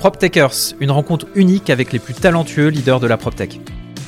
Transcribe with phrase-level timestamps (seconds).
[0.00, 3.60] PropTechers, une rencontre unique avec les plus talentueux leaders de la PropTech.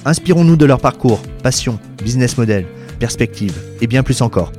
[0.07, 2.67] Inspirons-nous de leur parcours, passion, business model,
[2.99, 4.53] perspective et bien plus encore.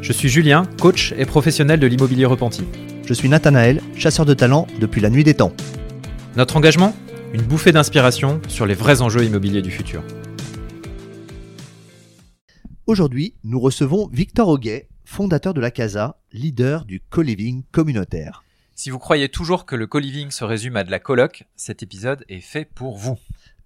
[0.00, 2.64] Je suis Julien, coach et professionnel de l'immobilier repenti.
[3.06, 5.52] Je suis Nathanaël, chasseur de talent depuis la nuit des temps.
[6.34, 6.96] Notre engagement
[7.32, 10.02] Une bouffée d'inspiration sur les vrais enjeux immobiliers du futur.
[12.88, 18.42] Aujourd'hui, nous recevons Victor Auguet, fondateur de la Casa, leader du co-living communautaire.
[18.74, 22.24] Si vous croyez toujours que le co-living se résume à de la coloc, cet épisode
[22.28, 23.18] est fait pour vous.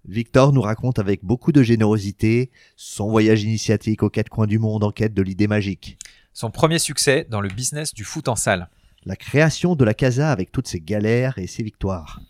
[0.05, 4.83] Victor nous raconte avec beaucoup de générosité son voyage initiatique aux quatre coins du monde
[4.83, 5.97] en quête de l'idée magique.
[6.33, 8.69] Son premier succès dans le business du foot en salle.
[9.05, 12.21] La création de la Casa avec toutes ses galères et ses victoires.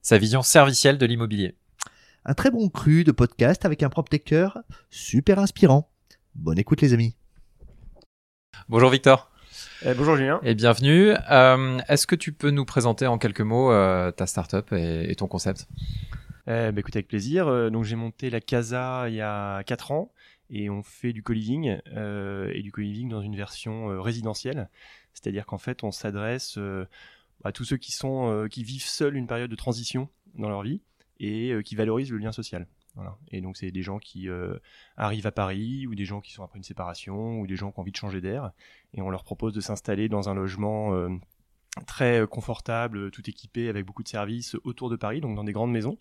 [0.00, 1.56] Sa vision servicielle de l'immobilier.
[2.24, 4.48] Un très bon cru de podcast avec un PropTecher
[4.88, 5.90] super inspirant.
[6.36, 7.16] Bonne écoute les amis.
[8.68, 9.29] Bonjour Victor.
[9.82, 10.40] Eh, bonjour Julien.
[10.42, 11.14] Et bienvenue.
[11.30, 15.16] Euh, Est-ce que tu peux nous présenter en quelques mots euh, ta startup et, et
[15.16, 15.68] ton concept?
[16.46, 17.48] Eh, bah, écoute, avec plaisir.
[17.48, 20.12] Euh, donc j'ai monté la Casa il y a 4 ans
[20.50, 24.68] et on fait du co-living euh, et du co-living dans une version euh, résidentielle.
[25.14, 26.86] C'est-à-dire qu'en fait, on s'adresse euh,
[27.44, 30.62] à tous ceux qui sont euh, qui vivent seuls une période de transition dans leur
[30.62, 30.82] vie
[31.20, 32.66] et euh, qui valorisent le lien social.
[33.30, 34.56] Et donc c'est des gens qui euh,
[34.96, 37.78] arrivent à Paris ou des gens qui sont après une séparation ou des gens qui
[37.78, 38.52] ont envie de changer d'air.
[38.94, 41.08] Et on leur propose de s'installer dans un logement euh,
[41.86, 45.52] très euh, confortable, tout équipé avec beaucoup de services autour de Paris, donc dans des
[45.52, 45.98] grandes maisons,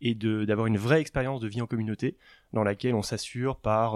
[0.00, 2.16] et d'avoir une vraie expérience de vie en communauté
[2.52, 3.92] dans laquelle on s'assure par,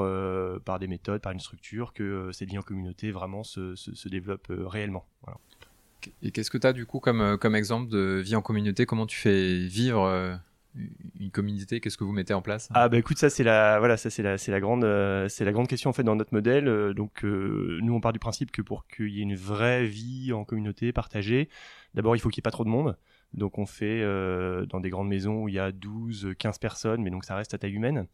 [0.64, 4.46] par des méthodes, par une structure que cette vie en communauté vraiment se, se, développe
[4.48, 5.04] réellement.
[6.22, 8.86] Et qu'est-ce que tu as du coup comme, comme exemple de vie en communauté?
[8.86, 10.38] Comment tu fais vivre
[11.18, 12.68] une communauté Qu'est-ce que vous mettez en place?
[12.74, 15.44] Ah bah écoute ça c'est la voilà ça c'est la c'est la grande euh, c'est
[15.44, 16.68] la grande question en fait dans notre modèle.
[16.68, 19.86] Euh, donc euh, nous on part du principe que pour qu'il y ait une vraie
[19.86, 21.48] vie en communauté partagée
[21.94, 22.96] d'abord il faut qu'il y ait pas trop de monde.
[23.32, 27.02] Donc on fait euh, dans des grandes maisons où il y a 12 15 personnes
[27.02, 28.06] mais donc ça reste à taille humaine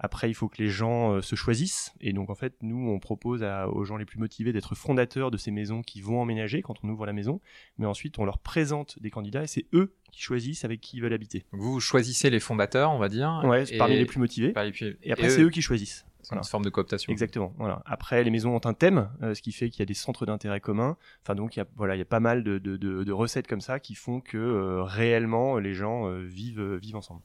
[0.00, 2.98] après il faut que les gens euh, se choisissent et donc en fait nous on
[3.00, 6.62] propose à- aux gens les plus motivés d'être fondateurs de ces maisons qui vont emménager
[6.62, 7.40] quand on ouvre la maison
[7.78, 11.00] mais ensuite on leur présente des candidats et c'est eux qui choisissent avec qui ils
[11.02, 13.42] veulent habiter vous choisissez les fondateurs, on va dire.
[13.44, 16.04] ouais et- parmi les plus motivés les plus- et après, c'est eux qui choisissent.
[16.22, 17.10] C'est une forme de cooptation.
[17.12, 17.54] Exactement.
[17.58, 17.80] Voilà.
[17.86, 20.26] Après, les maisons ont un thème, euh, ce qui fait qu'il y a des centres
[20.26, 20.96] d'intérêt communs.
[21.22, 23.12] Enfin, donc, il y a, voilà, il y a pas mal de, de, de, de
[23.12, 27.22] recettes comme ça qui font que euh, réellement, les gens euh, vivent, vivent ensemble.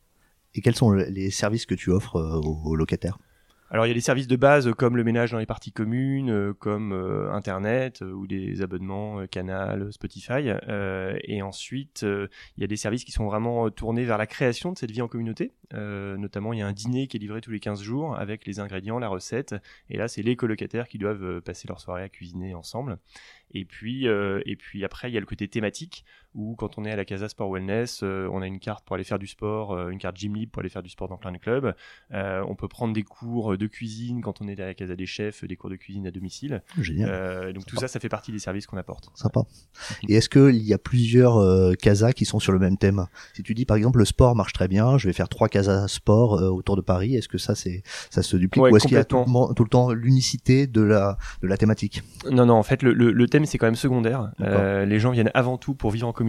[0.55, 3.17] Et quels sont les services que tu offres euh, aux, locataires?
[3.71, 5.71] Alors, il y a des services de base euh, comme le ménage dans les parties
[5.71, 6.93] communes, euh, comme
[7.33, 10.51] Internet ou des abonnements Canal, Spotify.
[11.23, 14.77] Et ensuite, il y a des services qui sont vraiment tournés vers la création de
[14.77, 15.53] cette vie en communauté.
[15.71, 18.59] Notamment, il y a un dîner qui est livré tous les 15 jours avec les
[18.59, 19.55] ingrédients, la recette.
[19.89, 22.99] Et là, c'est les colocataires qui doivent passer leur soirée à cuisiner ensemble.
[23.55, 24.05] Et puis
[24.83, 26.05] après, il y a le côté thématique
[26.35, 28.95] où quand on est à la Casa Sport Wellness, euh, on a une carte pour
[28.95, 31.17] aller faire du sport, euh, une carte gym libre pour aller faire du sport dans
[31.17, 31.73] plein de clubs.
[32.13, 35.05] Euh, on peut prendre des cours de cuisine quand on est à la Casa des
[35.05, 36.63] chefs, des cours de cuisine à domicile.
[36.79, 37.53] Génial.
[37.53, 39.09] Donc tout ça, ça fait partie des services qu'on apporte.
[39.15, 39.41] Sympa.
[40.07, 43.05] Et est-ce qu'il y a plusieurs casas qui sont sur le même thème?
[43.33, 45.87] Si tu dis par exemple le sport marche très bien, je vais faire trois casas
[45.87, 48.95] sport autour de Paris, est-ce que ça c'est ça se duplique Ouais, ou est-ce qu'il
[48.95, 52.03] y a tout, le mo- tout le temps l'unicité de la de la thématique?
[52.31, 54.31] Non, non, en fait, le, le, le thème, c'est quand même secondaire.
[54.39, 56.22] Euh, les gens viennent avant tout pour vivre en communauté,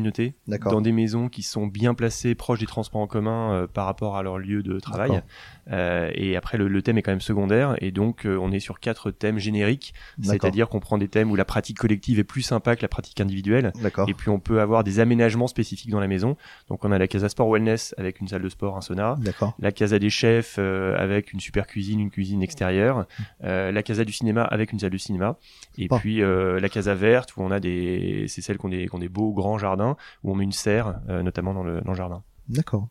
[0.47, 0.73] D'accord.
[0.73, 4.17] dans des maisons qui sont bien placées, proches des transports en commun euh, par rapport
[4.17, 5.23] à leur lieu de travail.
[5.71, 7.77] Euh, et après, le, le thème est quand même secondaire.
[7.81, 9.95] Et donc, euh, on est sur quatre thèmes génériques.
[10.23, 13.21] C'est-à-dire qu'on prend des thèmes où la pratique collective est plus sympa que la pratique
[13.21, 13.73] individuelle.
[13.83, 14.09] D'accord.
[14.09, 16.37] Et puis, on peut avoir des aménagements spécifiques dans la maison.
[16.69, 19.17] Donc, on a la Casa Sport Wellness avec une salle de sport, un sauna.
[19.21, 19.55] D'accord.
[19.59, 23.07] La Casa des chefs euh, avec une super cuisine, une cuisine extérieure.
[23.43, 25.39] Euh, la Casa du cinéma avec une salle de cinéma.
[25.79, 25.99] Et Sympa.
[25.99, 29.09] puis euh, la Casa verte où on a des, c'est celle qu'on des, qu'on des
[29.09, 32.23] beaux grands jardins où on met une serre, euh, notamment dans le, dans le jardin.
[32.49, 32.89] D'accord.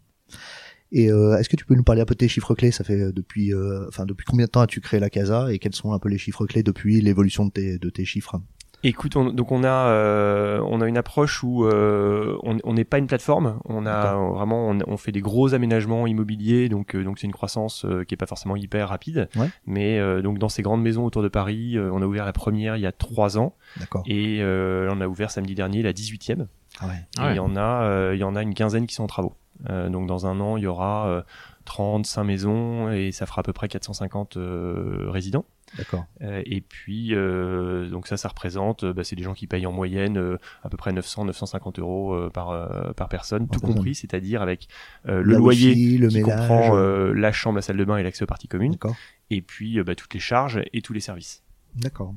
[0.94, 2.72] Et euh, est-ce que tu peux nous parler un peu de tes chiffres clés?
[2.72, 5.52] Ça fait euh, depuis euh, enfin depuis combien de temps as-tu créé la casa?
[5.52, 8.40] Et quels sont un peu les chiffres clés depuis l'évolution de tes de tes chiffres?
[8.86, 12.84] Écoute, on- donc on a, euh, on a une approche où euh, on on n'est
[12.84, 13.58] pas une plateforme.
[13.64, 17.32] On a vraiment, on, on fait des gros aménagements immobiliers, donc euh, donc c'est une
[17.34, 19.30] croissance euh, qui est pas forcément hyper rapide.
[19.38, 19.48] Ouais.
[19.66, 22.34] Mais euh, donc dans ces grandes maisons autour de Paris, euh, on a ouvert la
[22.34, 24.04] première il y a trois ans D'accord.
[24.06, 26.46] et euh, on a ouvert samedi dernier la 18e.
[26.82, 26.94] Ah ouais.
[26.94, 27.34] Et Ah ouais.
[27.34, 29.34] il y en a, euh, il y en a une quinzaine qui sont en travaux.
[29.70, 31.22] Euh, donc dans un an, il y aura euh,
[31.66, 35.46] 35 maisons et ça fera à peu près 450 euh, résidents.
[35.78, 36.06] D'accord.
[36.22, 39.66] Euh, et puis euh, donc ça, ça représente, euh, bah, c'est des gens qui payent
[39.66, 43.96] en moyenne euh, à peu près 900-950 euros euh, par euh, par personne, tout compris,
[43.96, 44.68] c'est-à-dire avec
[45.08, 46.38] euh, le La loyer wifi, le qui ménage.
[46.38, 48.96] comprend euh, la chambre, la salle de bain et l'accès aux parties communes, D'accord.
[49.32, 51.44] et puis euh, bah, toutes les charges et tous les services.
[51.76, 52.14] D'accord.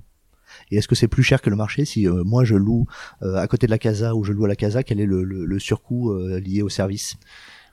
[0.71, 2.87] Et est-ce que c'est plus cher que le marché si euh, moi je loue
[3.23, 5.23] euh, à côté de la casa ou je loue à la casa Quel est le,
[5.23, 7.17] le, surcoût euh, lié au service?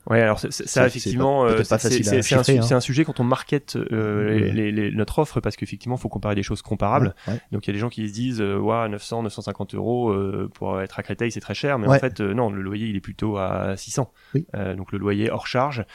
[0.09, 5.19] Ouais, alors ça, ça effectivement, c'est un, sujet quand on market euh, les, les, notre
[5.19, 7.15] offre parce qu'effectivement, il faut comparer des choses comparables.
[7.51, 10.49] Donc il y a des gens qui se disent, euh, ouais, 900, 950 euros euh,
[10.53, 12.95] pour être à Créteil, c'est très cher, mais en fait, euh, non, le loyer il
[12.95, 14.11] est plutôt à 600.
[14.55, 15.85] Euh, donc le loyer hors charge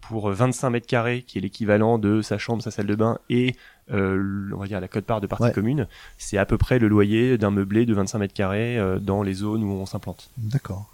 [0.00, 3.54] pour 25 mètres carrés, qui est l'équivalent de sa chambre, sa salle de bain et
[3.92, 7.38] on va dire la cote part de partie commune, c'est à peu près le loyer
[7.38, 10.30] d'un meublé de 25 mètres carrés dans les zones où on s'implante.
[10.38, 10.88] D'accord.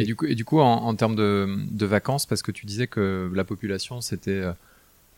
[0.00, 2.66] Et, du coup, et du coup, en, en termes de, de, vacances, parce que tu
[2.66, 4.52] disais que la population, c'était, euh,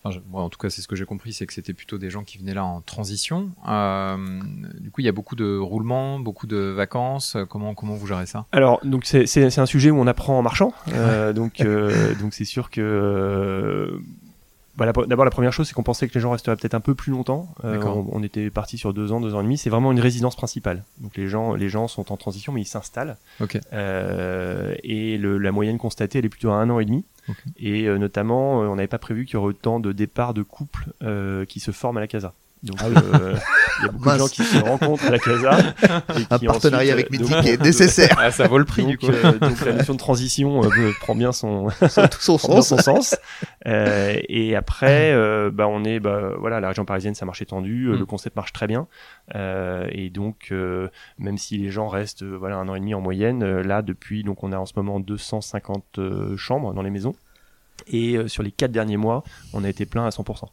[0.05, 2.39] en tout cas, c'est ce que j'ai compris, c'est que c'était plutôt des gens qui
[2.39, 3.51] venaient là en transition.
[3.69, 4.17] Euh,
[4.79, 7.37] du coup, il y a beaucoup de roulements, beaucoup de vacances.
[7.51, 8.47] Comment comment vous gérez ça?
[8.53, 10.73] Alors, donc c'est un sujet où on apprend en marchant.
[10.93, 14.01] Euh, donc euh, donc c'est sûr que
[14.87, 16.95] bah, D'abord, la première chose, c'est qu'on pensait que les gens resteraient peut-être un peu
[16.95, 17.55] plus longtemps.
[17.65, 19.59] Euh, on, on, était parti sur deux ans, deux ans et demi.
[19.59, 20.85] C'est vraiment une résidence principale.
[20.99, 23.17] Donc les gens, les gens sont en transition, mais ils s'installent.
[23.41, 23.61] Okay.
[23.73, 27.05] Euh, et le, la moyenne constatée, elle est plutôt à un an et demi.
[27.29, 27.51] Okay.
[27.59, 30.43] Et euh, notamment, euh, on n'avait pas prévu qu'il y aurait autant de départs de
[30.43, 32.33] couples euh, qui se forment à la casa.
[32.63, 32.95] Donc, ah oui.
[33.15, 33.37] euh,
[33.79, 34.15] il y a beaucoup Mince.
[34.15, 35.59] de gens qui se rencontrent à la Casa.
[36.19, 38.15] Et Un partenariat ensuite, avec Mythique donc, est nécessaire.
[38.19, 39.07] Ah, ça vaut le prix, donc, du coup.
[39.11, 43.17] Euh, donc, la notion de transition euh, prend bien son, son, son, son sens.
[43.67, 47.89] Euh, et après, euh, bah, on est, bah, voilà, la région parisienne, ça marche étendu.
[47.89, 47.99] Mm.
[47.99, 48.87] Le concept marche très bien.
[49.35, 50.53] et donc,
[51.19, 54.45] même si les gens restent, voilà, un an et demi en moyenne, là, depuis, donc,
[54.45, 55.99] on a en ce moment 250
[56.37, 57.15] chambres dans les maisons.
[57.87, 59.25] Et sur les quatre derniers mois,
[59.55, 60.45] on a été plein à 100%.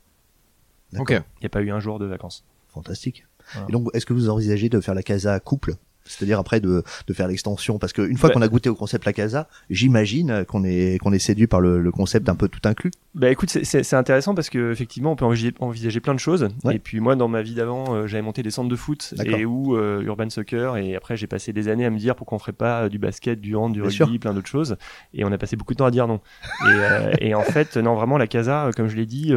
[0.97, 1.11] Ok.
[1.11, 2.45] Il n'y a pas eu un jour de vacances.
[2.69, 3.25] Fantastique.
[3.53, 3.67] Voilà.
[3.69, 5.75] Et donc, est-ce que vous envisagez de faire la casa couple?
[6.07, 9.05] C'est-à-dire après de, de faire l'extension parce qu'une fois bah, qu'on a goûté au concept
[9.05, 12.59] la casa j'imagine qu'on est qu'on est séduit par le, le, concept un peu tout
[12.65, 12.91] inclus.
[13.15, 16.47] Bah écoute c'est intéressant parce que effectivement on peut envisager, envisager plein de choses.
[16.63, 16.75] Ouais.
[16.75, 19.45] et puis moi dans ma vie d'avant euh, j'avais monté des centres de foot et
[19.45, 22.39] où euh, urban soccer et après j'ai passé des années à me dire pourquoi on
[22.39, 24.19] ferait pas euh, du basket du hand du Bien rugby sûr.
[24.19, 24.77] plein d'autres choses.
[25.13, 26.21] Et on a passé beaucoup de temps à dire non.
[26.65, 29.33] Et, euh, et en fait non vraiment la casa comme je l'ai dit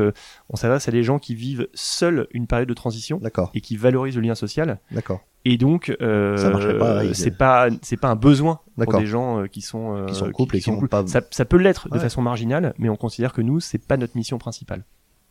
[0.49, 3.21] on s'adresse à des gens qui vivent seuls une période de transition
[3.55, 4.79] et qui valorisent le lien social.
[4.91, 9.63] D'accord et donc euh, c'est pas c'est pas un besoin pour des gens euh, qui
[9.63, 11.89] sont euh, qui sont en couple qui, qui et qui pas ça, ça peut l'être
[11.91, 11.97] ouais.
[11.97, 14.85] de façon marginale mais on considère que nous c'est pas notre mission principale.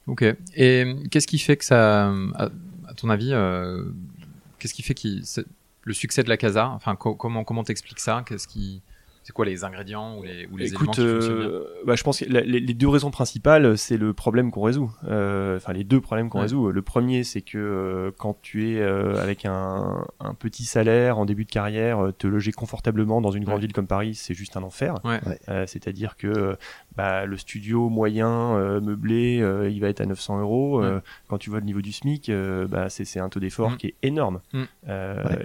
[0.08, 0.26] Ok.
[0.56, 2.50] Et qu'est-ce qui fait que ça à,
[2.88, 3.84] à ton avis euh,
[4.58, 5.24] qu'est-ce qui fait qui
[5.84, 6.70] le succès de la casa?
[6.70, 8.24] Enfin co comment comment t'expliques ça?
[8.28, 8.82] Qu'est-ce qui
[9.30, 12.04] c'est quoi les ingrédients ou les, ou les Écoute, éléments qui fonctionnent bien bah, Je
[12.04, 14.92] pense que la, les, les, deux raisons principales, c'est le problème qu'on résout.
[15.08, 16.46] Euh, enfin, les deux problèmes qu'on ouais.
[16.46, 16.72] résout.
[16.72, 21.28] Le premier, c'est que euh, quand tu es euh, avec un, un, petit salaire en
[21.28, 23.68] début de carrière, te loger confortablement dans une grande ouais.
[23.68, 24.96] ville comme Paris, c'est juste un enfer.
[25.04, 25.20] Ouais.
[25.68, 26.58] C'est-à-dire que
[26.96, 30.82] bah, le studio moyen meublé, il va être à 900 euros.
[31.28, 32.32] quand tu vois le niveau du SMIC,
[32.68, 33.78] bah, c'est un taux d'effort mmh.
[33.78, 34.42] qui est énorme.
[34.54, 34.64] Mmh.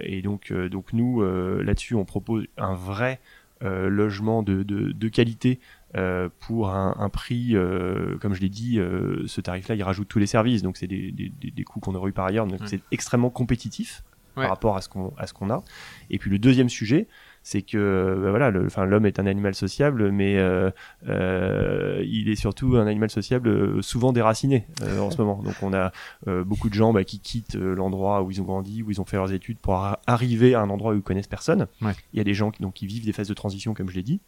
[0.01, 1.21] Et donc, donc nous,
[1.61, 3.19] là-dessus, on propose un vrai euh,
[3.61, 5.59] logement de, de, de qualité
[5.95, 10.09] euh, pour un, un prix, euh, comme je l'ai dit, euh, ce tarif-là, il rajoute
[10.09, 12.59] tous les services, donc c'est des, des, des coûts qu'on aurait eu par ailleurs, donc
[12.65, 14.03] c'est extrêmement compétitif
[14.35, 14.43] ouais.
[14.43, 15.63] par rapport à ce qu'on à ce qu'on a.
[16.09, 17.07] Et puis le deuxième sujet,
[17.47, 20.71] c'est que bah voilà, le, enfin l'homme est un animal sociable, mais euh,
[21.07, 25.43] euh, il est surtout un animal sociable euh, souvent déraciné euh, en ce moment.
[25.43, 25.91] Donc on a
[26.27, 29.05] euh, beaucoup de gens bah, qui quittent l'endroit où ils ont grandi, où ils ont
[29.05, 29.75] fait leurs études pour
[30.07, 31.67] arriver à un endroit où ils connaissent personne.
[31.83, 31.93] Ouais.
[32.13, 33.95] Il y a des gens qui, donc qui vivent des phases de transition, comme je
[33.95, 34.21] l'ai dit.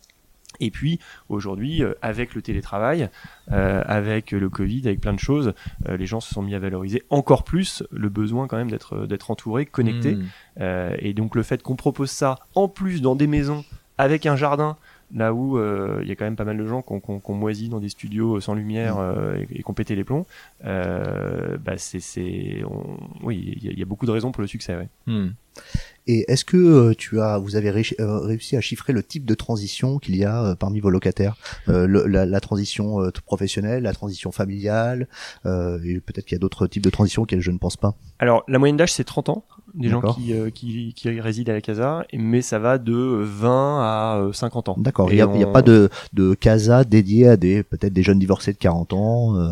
[0.60, 1.00] Et puis
[1.30, 3.10] aujourd'hui, euh, avec le télétravail,
[3.52, 5.54] euh, avec le Covid, avec plein de choses,
[5.88, 9.06] euh, les gens se sont mis à valoriser encore plus le besoin quand même d'être
[9.06, 10.16] d'être entouré, connecté.
[10.16, 10.24] Mmh.
[11.00, 13.64] et donc le fait qu'on propose ça en plus dans des maisons
[13.98, 14.78] avec un jardin,
[15.14, 17.10] là où il euh, y a quand même pas mal de gens qui ont, qui
[17.10, 19.00] ont, qui ont moisi dans des studios sans lumière mmh.
[19.00, 20.26] euh, et, et qui ont pété les plombs,
[20.66, 24.48] euh, bah c'est, c'est, on, oui, il y, y, a beaucoup de raisons pour le
[24.48, 24.76] succès.
[24.76, 24.90] Ouais.
[25.06, 25.30] Mmh.
[26.10, 29.26] Et est-ce que euh, tu as, vous avez ré euh, réussi à chiffrer le type
[29.26, 31.36] de transition qu'il y a euh, parmi vos locataires,
[31.68, 35.08] le, la, la, transition professionnelle, la transition familiale,
[35.46, 37.96] et peut-être qu'il y a d'autres types de transitions auxquelles je ne pense pas?
[38.20, 39.46] Alors la moyenne d'âge c'est 30 ans,
[39.78, 44.30] des gens qui, qui, qui, résident à la casa, mais ça va de 20 à
[44.34, 44.76] 50 ans.
[44.78, 45.12] D'accord.
[45.12, 45.42] Il n'y a, on...
[45.42, 48.98] a, pas de, de casa dédiée à des peut-être des jeunes divorcés de 40 ans.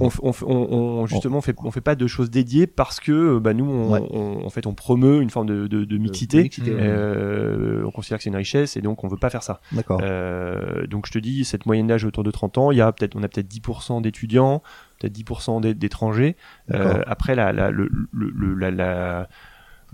[0.01, 3.53] On, on, on, justement on fait on fait pas de choses dédiées parce que bah
[3.53, 4.45] nous on, ouais.
[4.45, 6.71] en fait on promeut une forme de, de, de mixité mixité.
[6.71, 9.59] Euh, on considère que c'est une richesse et donc on veut pas faire ça.
[9.71, 9.99] D'accord.
[10.01, 12.91] Euh, donc je te dis, cette moyenne d'âge autour de 30 ans, il y a
[12.91, 14.61] peut-être, on a peut-être 10% d'étudiants,
[14.99, 16.35] peut-être 10% d'étrangers.
[16.73, 19.27] Euh, après, la, la, le, le, la, la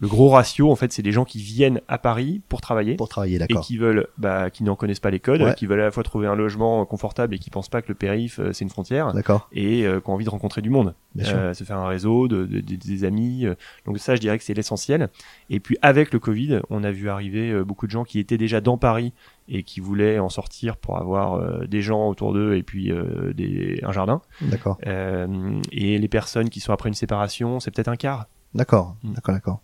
[0.01, 2.95] le gros ratio, en fait, c'est des gens qui viennent à Paris pour travailler.
[2.95, 3.61] Pour travailler, Et d'accord.
[3.63, 5.53] qui veulent, bah, qui n'en connaissent pas les codes, Ouais.
[5.55, 7.93] qui veulent à la fois trouver un logement confortable et qui pensent pas que le
[7.93, 10.95] périph euh, c'est une frontière, D'accord, et euh, qui ont envie de rencontrer du monde,
[11.13, 11.37] bien sûr.
[11.37, 13.45] Euh, se faire un réseau, de, de- de- des amis.
[13.45, 13.53] euh.
[13.85, 15.09] Donc ça, je dirais que c'est l'essentiel.
[15.51, 18.59] Et puis avec le Covid, on a vu arriver beaucoup de gens qui étaient déjà
[18.59, 19.13] dans Paris
[19.49, 23.33] et qui voulaient en sortir pour avoir euh, des gens autour d'eux et puis euh,
[23.33, 24.21] des, un jardin.
[24.41, 28.25] D'accord, Euh, et les personnes qui sont après une séparation, c'est peut-être un quart.
[28.53, 29.13] D'accord, Mm.
[29.13, 29.59] d'accord, d'accord.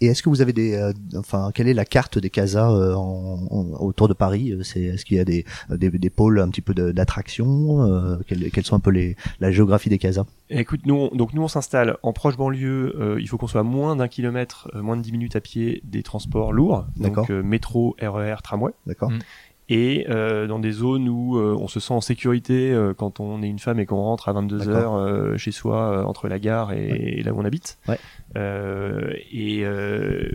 [0.00, 2.94] Et est-ce que vous avez des, euh, enfin, quelle est la carte des casas euh,
[2.94, 6.38] en, en- autour de Paris Euh, C'est, est-ce qu'il y a des, des, des pôles
[6.40, 10.24] un petit peu d'attraction euh, quelles, quelles sont un peu les, la géographie des casas?
[10.50, 12.94] Écoute, nous, on- donc nous on s'installe en proche banlieue.
[13.00, 15.40] euh, il faut qu'on soit à moins d'un kilomètre, euh, moins de 10 minutes à
[15.40, 17.24] pied des transports lourds, D'accord.
[17.26, 18.72] donc euh, métro, RER, tramway.
[18.86, 19.18] D'accord, Mm.
[19.68, 23.42] Et euh, dans des zones où euh, on se sent en sécurité euh, quand on
[23.42, 24.74] est une femme et qu'on rentre à 22 D'accord.
[24.74, 26.98] heures euh, chez soi euh, entre la gare et, Ouais.
[27.18, 27.78] et là où on habite.
[27.88, 27.98] Ouais.
[28.36, 30.30] Euh, et, euh,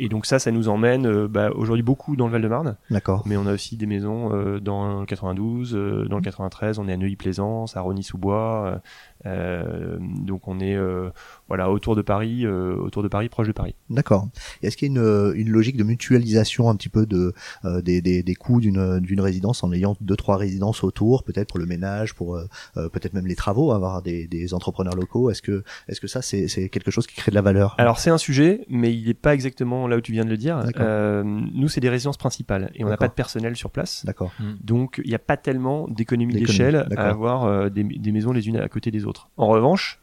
[0.00, 3.46] et donc ça, ça nous emmène bah, aujourd'hui beaucoup dans le Val-de-Marne, d'accord, mais on
[3.46, 6.96] a aussi des maisons euh, dans le 92, euh, dans le 93, on est à
[6.96, 8.80] Neuilly-Plaisance, à Rony-sous-Bois.
[9.26, 11.10] Euh, donc on est euh,
[11.48, 13.74] voilà autour de Paris, euh, autour de Paris, proche de Paris.
[13.90, 14.28] d'accord.
[14.62, 17.32] Est-ce qu'il y a une, une logique de mutualisation un petit peu de
[17.64, 21.48] euh, des, des, des coûts d'une d'une résidence en ayant deux trois résidences autour, peut-être
[21.48, 22.38] pour le ménage, pour
[22.74, 25.30] peut-être même les travaux, avoir des, des entrepreneurs locaux?
[25.30, 27.74] Est-ce que est-ce que ça c'est c'est quelque chose qui crée de la valeur?
[27.78, 30.36] Alors c'est un sujet, mais il n'est pas exactement là où tu viens de le
[30.36, 30.62] dire.
[30.78, 34.04] Euh, nous, c'est des résidences principales et on n'a pas de personnel sur place.
[34.04, 38.32] D'accord, Donc il n'y a pas tellement d'économie d'échelle à avoir euh, des, des maisons
[38.32, 39.07] les unes à côté des autres.
[39.36, 39.98] En revanche,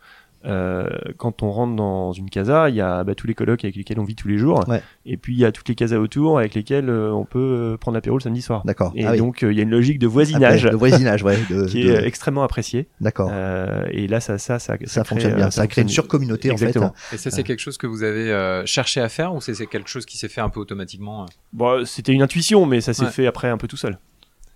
[0.45, 3.75] euh, quand on rentre dans une casa, il y a bah, tous les colocs avec
[3.75, 4.83] lesquels on vit tous les jours, Ouais.
[5.07, 7.39] et puis il y a toutes les casas autour avec lesquelles euh, on peut
[7.73, 8.61] euh, prendre l'apéro le samedi soir.
[8.63, 8.91] d'accord.
[8.95, 9.17] Et Ah oui.
[9.17, 11.35] donc euh, il y a une logique de voisinage de voisinage, ouais.
[11.49, 12.87] De, qui de- est extrêmement appréciée.
[13.01, 13.29] D'accord.
[13.31, 15.49] Euh, et là, ça, ça, ça, ça, crée, fonctionne bien.
[15.49, 16.77] Ça, crée une surcommunauté en fait.
[17.11, 19.65] Et ça, c'est quelque chose que vous avez euh, cherché à faire ou c'est c'est
[19.65, 22.93] quelque chose qui s'est fait un peu automatiquement euh Bon, c'était une intuition, mais ça
[22.93, 23.09] s'est Ouais.
[23.11, 23.97] fait après un peu tout seul.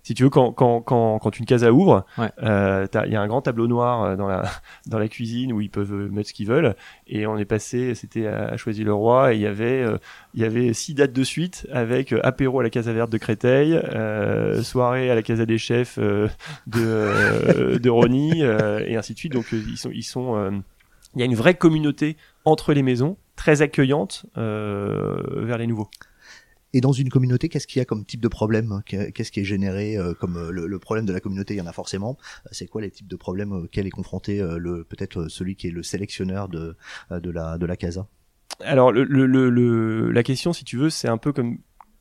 [0.02, 2.30] Si tu veux, quand, quand, quand, quand une casa ouvre, Ouais.
[2.42, 4.44] euh, il y a un grand tableau noir euh, dans la,
[4.86, 6.74] dans la cuisine où ils peuvent euh, mettre ce qu'ils veulent.
[7.06, 9.98] Et on est passé, c'était à Choisy-le-Roi, et il y avait, euh,
[10.34, 13.74] il y avait six dates de suite avec apéro à la Casa Verte de Créteil,
[13.74, 16.28] euh, soirée à la Casa des Chefs euh,
[16.66, 19.32] de, euh, de euh, et ainsi de suite.
[19.32, 20.50] Donc ils sont, ils sont, euh,
[21.14, 25.88] il y a une vraie communauté entre les maisons, très accueillante euh, vers les nouveaux.
[26.72, 29.40] Et dans une communauté, qu'est-ce qu'il y a comme type de problème Qu'est- Qu'est-ce qui
[29.40, 31.54] est généré euh, comme euh, le, problème de la communauté?
[31.54, 32.16] Il y en a forcément.
[32.46, 35.56] Euh, C'est quoi les types de problèmes auxquels est confronté euh, le peut-être euh, celui
[35.56, 36.76] qui est le sélectionneur de
[37.10, 38.06] euh, de la de la casa?
[38.62, 41.58] Alors, le, le- la question, si tu veux, c'est un peu comme,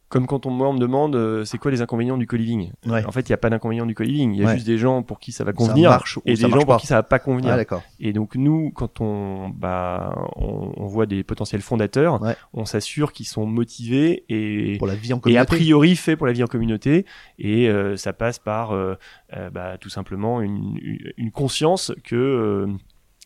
[0.10, 2.72] comme quand on, moi, on me demande euh, c'est quoi les inconvénients du co-living.
[2.88, 3.06] Ouais.
[3.06, 4.34] En fait, il n'y a pas d'inconvénients du co-living.
[4.34, 4.56] Il y a Ouais.
[4.56, 6.66] juste des gens pour qui ça va convenir marche ou et ça des marche gens
[6.66, 7.56] pour qui ça va pas convenir.
[7.70, 12.36] Ah et donc, nous, quand on, bah, on, on voit des potentiels fondateurs, Ouais.
[12.54, 15.40] on s'assure qu'ils sont motivés et, Pour la vie en et communauté.
[15.42, 17.06] a priori fait pour la vie en communauté.
[17.38, 18.96] Et euh, ça passe par euh,
[19.38, 22.68] euh, bah, tout simplement une, une- une conscience que euh,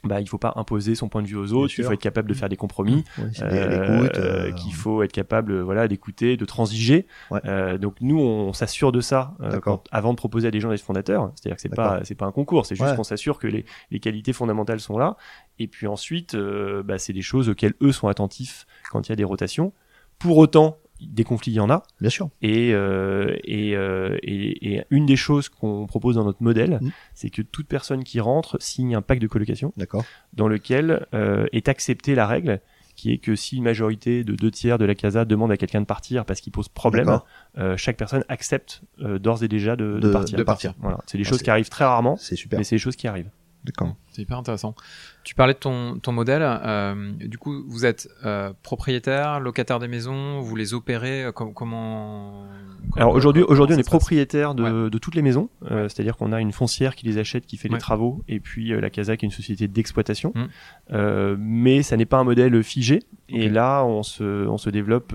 [0.03, 2.27] bah, il faut pas imposer son point de vue aux autres, il faut être capable
[2.29, 3.03] de faire des compromis.
[3.17, 7.39] Ouais, Euh, euh, qu'il faut être capable voilà d'écouter de transiger Ouais.
[7.45, 10.69] Euh, donc nous on s'assure de ça euh, quand- avant de proposer à des gens
[10.69, 12.95] d'être fondateurs c'est-à-dire que c'est pas c'est pas un concours c'est juste Ouais.
[12.95, 15.15] qu'on s'assure que les, les qualités fondamentales sont là
[15.59, 19.13] et puis ensuite euh, bah, c'est des choses auxquelles eux sont attentifs quand il y
[19.13, 19.71] a des rotations
[20.19, 20.77] pour autant
[21.11, 22.29] des conflits il y en a Bien sûr.
[22.41, 26.89] et, euh, et, euh, et, et une des choses qu'on propose dans notre modèle Mm.
[27.13, 30.03] c'est que toute personne qui rentre signe un pacte de colocation D'accord.
[30.33, 32.61] dans lequel euh, est acceptée la règle
[32.95, 35.81] qui est que si une majorité de deux tiers de la casa demande à quelqu'un
[35.81, 37.19] de partir parce qu'il pose problème,
[37.57, 40.37] euh, chaque personne accepte euh, d'ores et déjà de, de De- partir.
[40.37, 40.73] de partir.
[40.79, 42.59] Voilà, c'est des Ah, choses qui arrivent très rarement, C'est super.
[42.59, 43.31] mais c'est des choses qui arrivent.
[43.65, 43.95] D'accord.
[44.11, 44.75] C'est hyper intéressant.
[45.23, 46.41] Tu parlais de ton, ton modèle.
[46.43, 51.23] euh, du coup, vous êtes euh, propriétaire, locataire des maisons, vous les opérez.
[51.23, 52.43] euh, com- comment,
[52.91, 56.41] comment- Alors aujourd'hui, aujourd'hui, on est propriétaire de, de toutes les maisons, c'est-à-dire qu'on a
[56.41, 57.75] une foncière qui les achète, qui fait Ouais.
[57.75, 60.33] les travaux, et puis la casa qui est une société d'exploitation.
[60.35, 60.43] Mm.
[60.91, 62.99] Euh, mais ça n'est pas un modèle figé.
[63.29, 65.13] Et là, on se, on se développe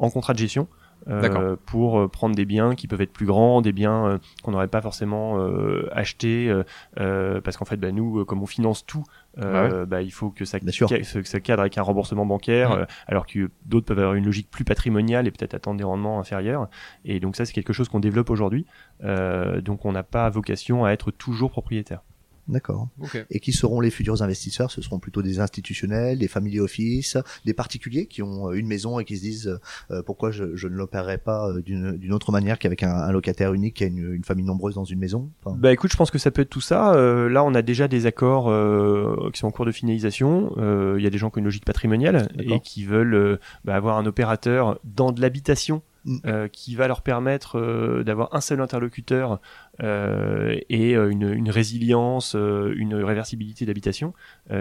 [0.00, 0.66] en contrat de gestion.
[1.08, 4.50] Euh, pour euh, prendre des biens qui peuvent être plus grands, des biens euh, qu'on
[4.52, 6.52] n'aurait pas forcément euh, achetés,
[6.96, 9.04] parce qu'en fait, bah, nous, comme on finance tout,
[9.38, 13.86] euh, bah, il faut que ça, que cadre avec un remboursement bancaire, alors que d'autres
[13.86, 16.68] peuvent avoir une logique plus patrimoniale et peut-être attendre des rendements inférieurs.
[17.04, 18.66] Et donc ça, c'est quelque chose qu'on développe aujourd'hui.
[19.02, 22.02] Donc on n'a pas vocation à être toujours propriétaire.
[22.48, 22.88] D'accord.
[23.00, 23.24] Ok.
[23.30, 24.70] Et qui seront les futurs investisseurs?
[24.70, 28.98] Ce seront plutôt des institutionnels, des family office, des particuliers qui ont euh, une maison
[28.98, 29.58] et qui se disent
[29.90, 33.52] euh, pourquoi je, je ne l'opérerai pas euh, d'une autre manière qu'avec un, un locataire
[33.54, 35.30] unique qui a une, une famille nombreuse dans une maison?
[35.44, 36.94] Enfin, Bah écoute, je pense que ça peut être tout ça.
[36.94, 40.52] Euh, là, on a déjà des accords euh, qui sont en cours de finalisation.
[40.58, 43.36] Euh, Il y a des gens qui ont une logique patrimoniale et qui veulent euh,
[43.64, 45.82] bah, avoir un opérateur dans de l'habitation.
[46.24, 49.38] Euh, qui va leur permettre euh, d'avoir un seul interlocuteur
[49.82, 54.14] euh, et une, une résilience, une réversibilité d'habitation,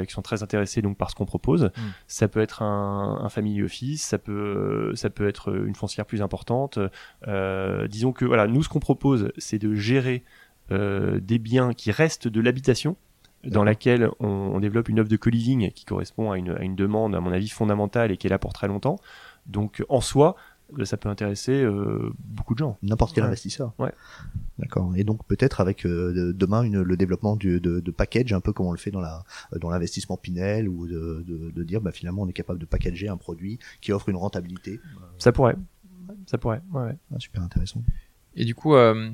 [0.05, 1.72] qui sont très intéressés donc par ce qu'on propose.
[2.08, 6.22] Ça peut être un, un family office, ça peut, ça peut être une foncière plus
[6.22, 6.79] importante.
[7.89, 10.24] Disons que voilà, nous ce qu'on propose, c'est de gérer
[10.69, 12.98] des biens qui restent de l'habitation
[13.46, 16.75] dans laquelle on, on développe une offre de co-living qui correspond à une, à une
[16.75, 18.98] demande, à mon avis, fondamentale et qui est là pour très longtemps.
[19.46, 20.36] Donc, en soi,
[20.85, 22.77] ça peut intéresser euh, beaucoup de gens.
[22.83, 23.29] N'importe quel Ouais.
[23.29, 23.73] investisseur.
[23.79, 23.91] Ouais.
[24.57, 24.91] D'accord.
[24.95, 28.41] Et donc peut-être avec euh, de- demain une, le développement du, de, de package, un
[28.41, 29.23] peu comme on le fait dans la
[29.53, 32.65] euh, dans l'investissement Pinel, ou de, de, de dire bah finalement on est capable de
[32.65, 34.79] packager un produit qui offre une rentabilité.
[35.17, 35.55] Ça pourrait.
[36.25, 36.97] Ça pourrait, ouais, ouais.
[37.13, 37.83] Ah, super intéressant.
[38.35, 39.09] Et du coup, euh,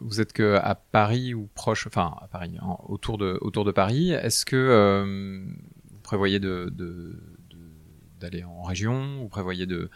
[0.00, 3.72] vous êtes que à Paris ou proche, enfin à Paris, en- autour de autour de
[3.72, 4.10] Paris.
[4.12, 5.44] Est-ce que euh,
[5.90, 7.56] vous prévoyez de de- de-
[8.20, 9.18] d'aller en région?
[9.20, 9.90] Vous prévoyez de euh,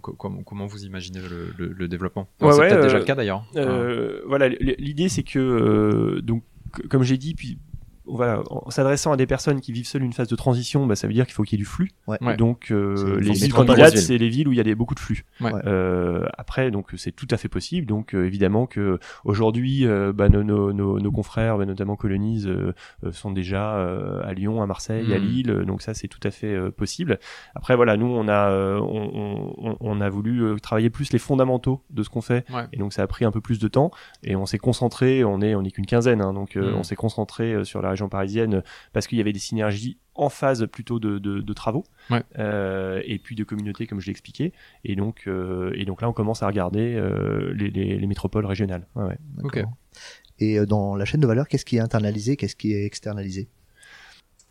[0.00, 2.28] comment, comment vous imaginez le, le- le développement?
[2.40, 3.44] Ouais, C'est ouais, peut-être déjà euh, le cas d'ailleurs.
[3.56, 6.42] Euh, voilà, l- l'idée c'est que euh, donc
[6.90, 7.58] comme j'ai dit, puis
[8.06, 11.06] voilà, en s'adressant à des personnes qui vivent seules une phase de transition, bah, ça
[11.06, 11.90] veut dire qu'il faut qu'il y ait du flux.
[12.06, 12.18] Ouais.
[12.22, 12.36] Ouais.
[12.36, 14.94] Donc euh, les villes de candidates, c'est les villes où il y a des, beaucoup
[14.94, 15.24] de flux.
[15.40, 15.52] Ouais.
[15.66, 17.86] Euh, après, donc c'est tout à fait possible.
[17.86, 22.44] Donc euh, évidemment que aujourd'hui, euh, bah, nos, nos, nos, nos confrères, bah, notamment Colonies,
[22.46, 22.72] euh,
[23.04, 25.22] euh, sont déjà euh, à Lyon, à Marseille, à Mm.
[25.22, 25.62] Lille.
[25.66, 27.18] Donc ça, c'est tout à fait euh, possible.
[27.54, 31.80] Après, voilà, nous, on a, euh, on, on, on a voulu travailler plus les fondamentaux
[31.90, 32.44] de ce qu'on fait.
[32.52, 32.64] Ouais.
[32.72, 33.90] Et donc ça a pris un peu plus de temps
[34.22, 36.76] et on s'est concentré, on est on est qu'une quinzaine, hein, donc euh, Mm.
[36.76, 40.28] on s'est concentré euh, sur la région parisienne parce qu'il y avait des synergies en
[40.28, 42.22] phase plutôt de, de, de travaux Ouais.
[42.38, 44.52] euh, et puis de communautés comme je l'ai expliqué
[44.84, 48.46] et donc euh, et donc là on commence à regarder euh, les, les, les métropoles
[48.46, 48.86] régionales.
[48.94, 49.18] Ouais, ouais.
[49.42, 49.56] Ok.
[49.56, 49.72] D'accord.
[50.38, 53.48] Et dans la chaîne de valeur, qu'est-ce qui est internalisé, qu'est-ce qui est externalisé?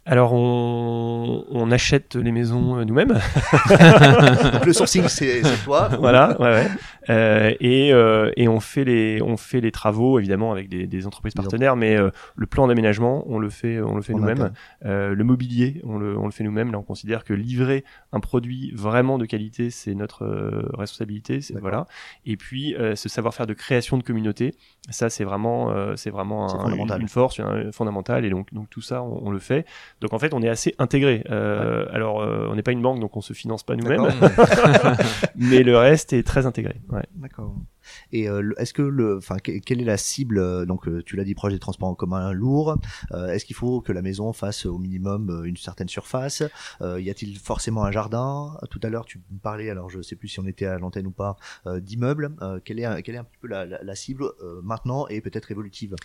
[0.06, 3.18] Alors on, on achète les maisons euh, nous-mêmes,
[4.66, 5.90] Le sourcing, c'est toi.
[6.00, 6.68] voilà, ouais, ouais.
[7.10, 11.08] Euh, et, euh, et on fait les on fait les travaux évidemment avec des, des
[11.08, 14.52] entreprises partenaires, mais euh, le plan d'aménagement on le fait on le fait nous-mêmes.
[14.86, 16.72] Euh, le mobilier, on le, on le fait nous-mêmes.
[16.72, 21.40] Là, on considère que livrer un produit vraiment de qualité, c'est notre euh, responsabilité.
[21.62, 21.86] Voilà.
[22.26, 24.54] Et puis, euh, ce savoir-faire de création de communauté,
[24.90, 28.26] ça, c'est vraiment, euh, c'est vraiment un- une, une force un- fondamentale.
[28.26, 29.66] Et donc, donc tout ça, on, on le fait.
[30.04, 31.24] Donc, en fait, on est assez intégré.
[31.32, 34.06] Euh, Alors, euh, on n'est pas une banque, donc on se finance pas nous-mêmes,
[35.36, 36.76] mais le reste est très intégré.
[36.90, 37.04] Ouais.
[37.16, 37.56] D'accord.
[38.14, 41.36] Et euh, est-ce que le, enfin, que- quelle est la cible Donc, tu l'as dit,
[41.36, 42.78] proche des transports en commun lourds.
[43.14, 46.44] Est-ce qu'il faut que la maison fasse au minimum une certaine surface?
[46.82, 48.58] Y a-t-il forcément un jardin?
[48.70, 51.08] Tout à l'heure, tu me parlais, alors je sais plus si on était à l'antenne
[51.08, 51.36] ou pas,
[51.66, 52.36] d'immeubles.
[52.66, 54.26] Quelle est, quelle est un petit peu la, la, la cible
[54.64, 55.96] maintenant et peut-être évolutive?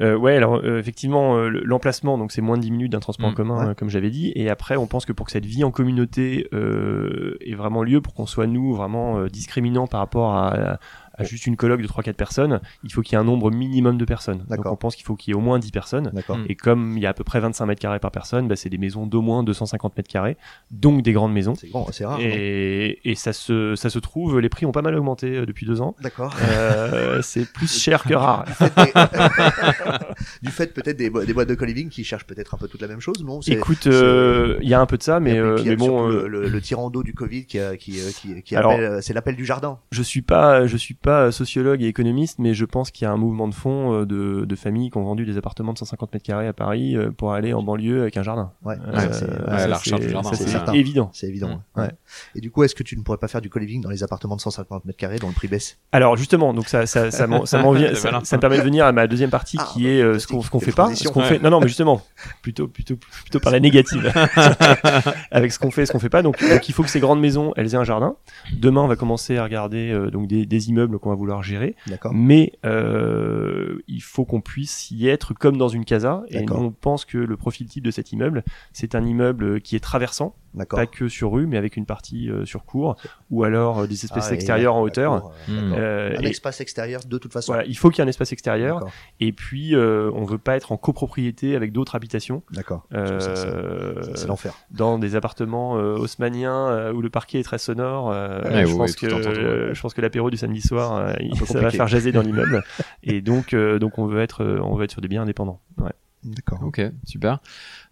[0.00, 3.00] Euh, ouais, alors euh, effectivement, euh, le- l'emplacement, donc c'est moins de 10 minutes d'un
[3.00, 3.70] transport en Mm, commun, ouais.
[3.70, 4.32] euh, comme j'avais dit.
[4.36, 8.00] Et après, on pense que pour que cette vie en communauté euh, ait vraiment lieu,
[8.00, 10.78] pour qu'on soit nous vraiment euh, discriminant par rapport à, à-
[11.18, 13.98] à juste une colloque de 3-4 personnes, il faut qu'il y ait un nombre minimum
[13.98, 14.44] de personnes.
[14.48, 16.12] Donc on pense qu'il faut qu'il y ait au moins 10 personnes.
[16.48, 18.70] Et comme il y a à peu près 25 mètres carrés par personne, bah, c'est
[18.70, 20.36] des maisons d'au moins 250 mètres carrés,
[20.70, 21.54] donc des grandes maisons.
[21.54, 22.18] C'est grand, c'est rare.
[22.20, 25.66] Et, et ça se ça se trouve, les prix ont pas mal augmenté euh, depuis
[25.66, 25.94] deux ans.
[26.00, 26.34] D'accord.
[26.42, 28.44] Euh, c'est plus cher que rare.
[30.42, 32.80] du fait peut-être des, bo- des boîtes de co-living qui cherchent peut-être un peu toute
[32.82, 33.40] la même chose, non?
[33.46, 36.48] Écoute, euh, il y a un peu de ça, mais, euh, mais bon, le, le,
[36.48, 39.78] le tirant d'eau du Covid qui, qui, qui, qui Alors- appelle, c'est l'appel du jardin.
[39.92, 43.12] je suis pas, je suis pas sociologue et économiste, mais je pense qu'il y a
[43.12, 46.12] un mouvement de fond euh, de, de familles qui ont vendu des appartements de 150
[46.12, 48.52] mètres carrés à Paris euh, pour aller en banlieue avec un jardin.
[48.64, 51.10] Ouais, Euh, c'est- ouais, évident.
[51.12, 51.60] C'est évident.
[51.76, 51.90] Mm, ouais.
[52.34, 54.36] Et du coup, est-ce que tu ne pourrais pas faire du co-living dans les appartements
[54.36, 55.78] de 150 mètres carrés dont le prix baisse?
[55.92, 59.56] Alors justement, donc ça, ça, vient- ça, me permet de venir à ma deuxième partie
[59.60, 61.42] Ah, qui est euh, ce qu'on fait pas, ce qu'on fait.
[61.42, 62.02] Non, non, mais justement,
[62.42, 64.12] plutôt, plutôt, plutôt par la négative,
[65.30, 66.22] avec ce qu'on fait, et ce qu'on fait pas.
[66.22, 68.16] Donc, donc, il faut que ces grandes maisons, elles aient un jardin.
[68.52, 71.74] Demain, on va commencer à regarder euh, donc des, des immeubles qu'on va vouloir gérer.
[72.12, 76.22] Mais euh, il faut qu'on puisse y être comme dans une casa.
[76.28, 79.76] Et nous, on pense que le profil type de cet immeuble, c'est un immeuble qui
[79.76, 80.34] est traversant,
[80.70, 82.96] pas que sur rue, mais avec une partie euh, sur cour,
[83.30, 85.14] ou alors euh, des espaces Ah, et extérieurs en hauteur.
[85.14, 85.72] euh, Mm.
[85.76, 87.52] Euh, Un et- espace extérieur de toute façon.
[87.52, 88.84] voilà, il faut qu'il y ait un espace extérieur.
[89.20, 92.42] Et puis, euh, on veut pas être en copropriété avec d'autres habitations.
[92.52, 92.86] D'accord.
[92.90, 93.94] C'est- Euh,
[94.26, 94.52] l'enfer.
[94.70, 98.10] dans des appartements euh, haussmanniens euh, où le parquet est très sonore.
[98.12, 99.44] euh, Ouais, je, oui, pense oui, que, tout entendu, ouais.
[99.44, 100.87] euh, je pense que l'apéro du samedi soir,
[101.20, 101.76] il- peu ça va compliqué.
[101.76, 102.62] faire jaser dans l'immeuble.
[103.02, 105.60] Et donc, euh, donc on veut être, euh, on veut être sur des biens indépendants.
[105.78, 105.92] Ouais.
[106.24, 106.58] D'accord.
[106.62, 107.38] Ok, super.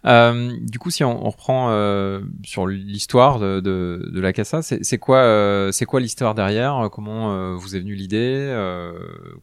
[0.05, 4.61] Euh, du coup, si on, on reprend euh, sur l'histoire de, de, de la Casa,
[4.61, 6.89] c'est c'est quoi, euh, c'est quoi l'histoire derrière?
[6.91, 8.47] Comment euh, vous est venue l'idée?
[8.49, 8.93] Euh,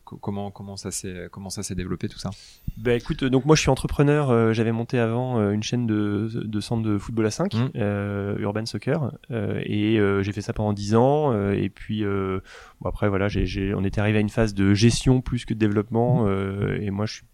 [0.04, 2.30] co- Comment comment ça s'est comment ça s'est développé tout ça?
[2.76, 6.28] Bah écoute, donc moi je suis entrepreneur, euh, j'avais monté avant euh, une chaîne de,
[6.34, 7.70] de centre de football à 5, Mhm.
[7.76, 12.04] euh, Urban Soccer, euh, et euh, j'ai fait ça pendant 10 ans, euh, et puis
[12.04, 12.40] euh,
[12.80, 15.54] bon, après voilà, j'ai, j'ai- on était arrivé à une phase de gestion plus que
[15.54, 17.24] de développement, euh, et moi je suis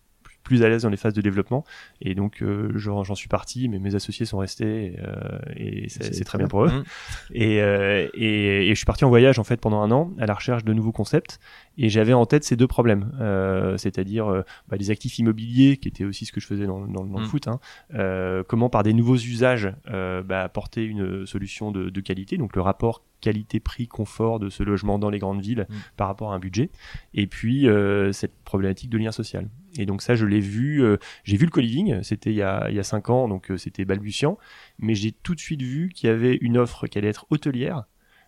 [0.43, 1.65] plus- à l'aise dans les phases de développement,
[2.01, 6.25] et donc euh, j'en, suis parti, mais mes associés sont restés, et, euh, et c'est,
[6.25, 6.71] très bien pour eux.
[6.71, 6.85] Mhm.
[7.33, 10.27] Et, euh, et, et je suis parti en voyage en fait pendant un an à
[10.27, 11.39] la recherche de nouveaux concepts
[11.83, 15.89] et j'avais en tête ces deux problèmes, euh, c'est-à-dire euh, bah, les actifs immobiliers qui
[15.89, 17.29] étaient aussi ce que je faisais dans, dans, dans le Mm.
[17.29, 17.59] foot, hein,
[17.95, 22.63] euh, comment par des nouveaux usages bah, apporter une solution de, de qualité, donc le
[22.63, 25.75] rapport qualité-prix-confort de ce logement dans les grandes villes Mm.
[25.97, 26.71] par rapport à un budget,
[27.15, 29.49] et puis euh, cette problématique de lien social.
[29.79, 32.69] Et donc ça, je l'ai vu, euh, j'ai vu le co-living, c'était il y a,
[32.71, 34.37] il y a cinq ans, donc euh, c'était balbutiant,
[34.79, 37.85] mais j'ai tout de suite vu qu'il y avait une offre qui allait être hôtelière,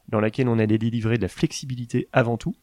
[0.09, 2.55] dans laquelle on allait délivrer de la flexibilité avant tout,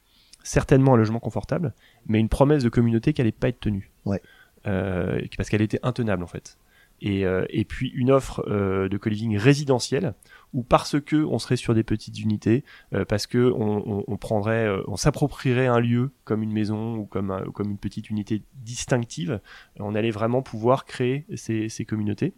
[0.44, 1.74] certainement un logement confortable,
[2.08, 3.92] mais une promesse de communauté qui allait pas être tenue.
[4.06, 4.22] Ouais.
[4.68, 6.58] Euh, parce qu'elle était intenable en fait.
[7.02, 10.16] Et, euh, et puis une offre euh, de co-living résidentiel
[10.52, 12.66] où parce que on serait sur des petites unités,
[13.08, 17.32] parce que on, on, on prendrait, on s'approprierait un lieu comme une maison ou comme,
[17.32, 19.40] un- ou comme une petite unité distinctive,
[19.80, 22.34] on allait vraiment pouvoir créer ces, ces communautés.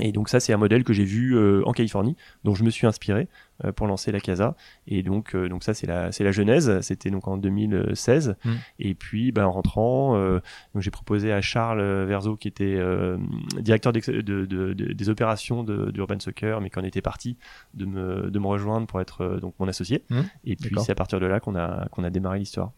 [0.00, 2.70] Et donc ça, c'est un modèle que j'ai vu euh, en Californie, dont je me
[2.70, 3.28] suis inspiré
[3.64, 4.56] euh, pour lancer la Casa.
[4.88, 6.80] Et donc, euh, donc ça, c'est la, c'est la genèse.
[6.80, 8.34] C'était donc en 2016.
[8.44, 8.50] Mm.
[8.80, 10.40] Et puis, ben, en rentrant, euh,
[10.74, 13.16] donc j'ai proposé à Charles Verzo, qui était euh,
[13.60, 17.36] directeur de, de- de- des opérations de, d'Urban Soccer, mais qui en était parti,
[17.74, 20.02] de me, de me rejoindre pour être euh, donc mon associé.
[20.10, 20.20] Mm.
[20.44, 22.72] Et puis, c'est à partir de là qu'on a, qu'on a démarré l'histoire.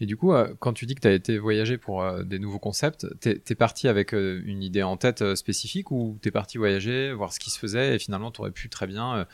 [0.00, 2.58] Et du coup, euh, quand tu dis que tu été voyager pour euh, des nouveaux
[2.58, 7.12] concepts, t'es es parti avec euh, une idée en tête spécifique ou t'es parti voyager,
[7.12, 9.26] voir ce qui se faisait et finalement tu aurais pu très bien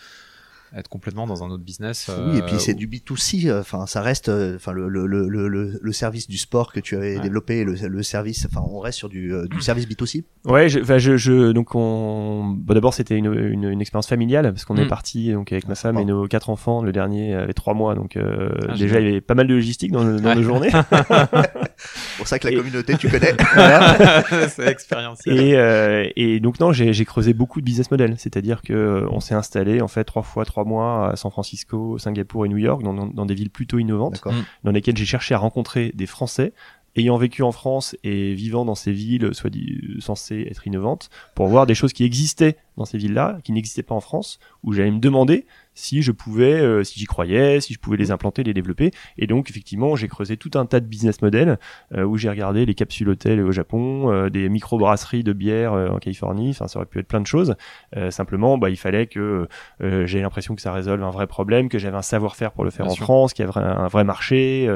[0.76, 3.48] être complètement dans un autre business Oui, et puis euh, c'est du B2C.
[3.48, 6.80] euh, Enfin, ça reste, euh, enfin le, le, le, le, le service du sport que
[6.80, 7.22] tu avais Ouais.
[7.22, 8.46] développé, le, le service.
[8.50, 10.24] Enfin, on reste sur du, euh, du service B2C.
[10.46, 14.50] Ouais, je, enfin, je, je, donc on, bon, d'abord c'était une, une, une expérience familiale
[14.52, 14.80] parce qu'on Mm.
[14.80, 16.82] est parti donc avec ma femme et nos quatre enfants.
[16.82, 19.54] Le dernier avait trois mois, donc euh, Ah, déjà il y avait pas mal de
[19.54, 20.34] logistique dans, nos- dans Ouais.
[20.34, 20.70] nos journées.
[21.76, 23.34] C'est pour ça que la Et- communauté, tu connais.
[24.48, 25.38] C'est expérientiel.
[25.40, 29.20] et, euh, et donc non, j'ai j'ai creusé beaucoup de business models, c'est-à-dire que on
[29.20, 32.82] s'est installé en fait trois fois trois mois à San Francisco, Singapour et New York,
[32.82, 34.24] dans, dans, dans des villes plutôt innovantes.
[34.24, 34.30] Mm.
[34.64, 36.52] dans lesquelles j'ai cherché à rencontrer des Français
[36.96, 41.48] ayant vécu en France et vivant dans ces villes soit dit, censées être innovantes, pour
[41.48, 44.90] voir des choses qui existaient dans ces villes-là, qui n'existaient pas en France, où j'allais
[44.90, 48.54] me demander si je pouvais, euh, si j'y croyais, si je pouvais les implanter, les
[48.54, 48.90] développer.
[49.18, 51.58] Et donc, effectivement, j'ai creusé tout un tas de business models
[51.94, 55.88] euh, où j'ai regardé les capsules hôtels au Japon, euh, des micro-brasseries de bière euh,
[55.88, 56.50] en Californie.
[56.50, 57.56] Enfin, ça aurait pu être plein de choses.
[57.96, 59.48] Euh, simplement, bah, il fallait que
[59.82, 62.70] euh, j'ai l'impression que ça résolve un vrai problème, que j'avais un savoir-faire pour le
[62.70, 63.04] faire Bien en sûr.
[63.04, 64.72] France, qu'il y avait un vrai marché,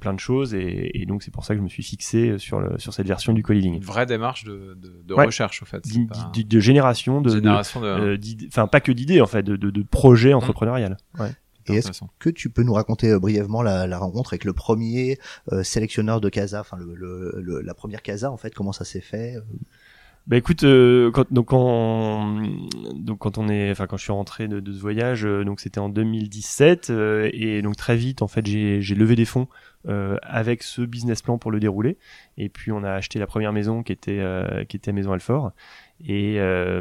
[0.00, 0.54] plein de choses.
[0.54, 3.06] Et, et donc, c'est pour ça que je me suis fixé sur, le, sur cette
[3.06, 3.74] version du co-living.
[3.76, 5.26] Une vraie démarche de, de, de Ouais.
[5.26, 5.80] recherche, au fait.
[6.08, 7.86] Pas- d'id- de, génération, de, génération de.
[7.86, 8.16] euh,
[8.48, 10.96] enfin pas que d'idées en fait, de, de projets entrepreneuriales.
[11.18, 11.30] Ouais.
[11.66, 15.18] Et est-ce que tu peux nous raconter euh, brièvement la, la rencontre avec le premier
[15.52, 18.84] euh, sélectionneur de Casa, enfin le, le, le- la première Casa en fait, comment ça
[18.84, 19.40] s'est fait euh,
[20.26, 22.42] Bah écoute, euh, quand, donc, quand,
[22.94, 25.60] donc quand on est, enfin quand je suis rentré de, de ce voyage, euh, donc
[25.60, 29.46] c'était en 2017 euh, et donc très vite en fait j'ai j'ai levé des fonds
[29.88, 31.98] euh, avec ce business plan pour le dérouler.
[32.36, 35.52] Et puis on a acheté la première maison qui était euh, qui était Maison Alfort
[36.06, 36.80] et euh,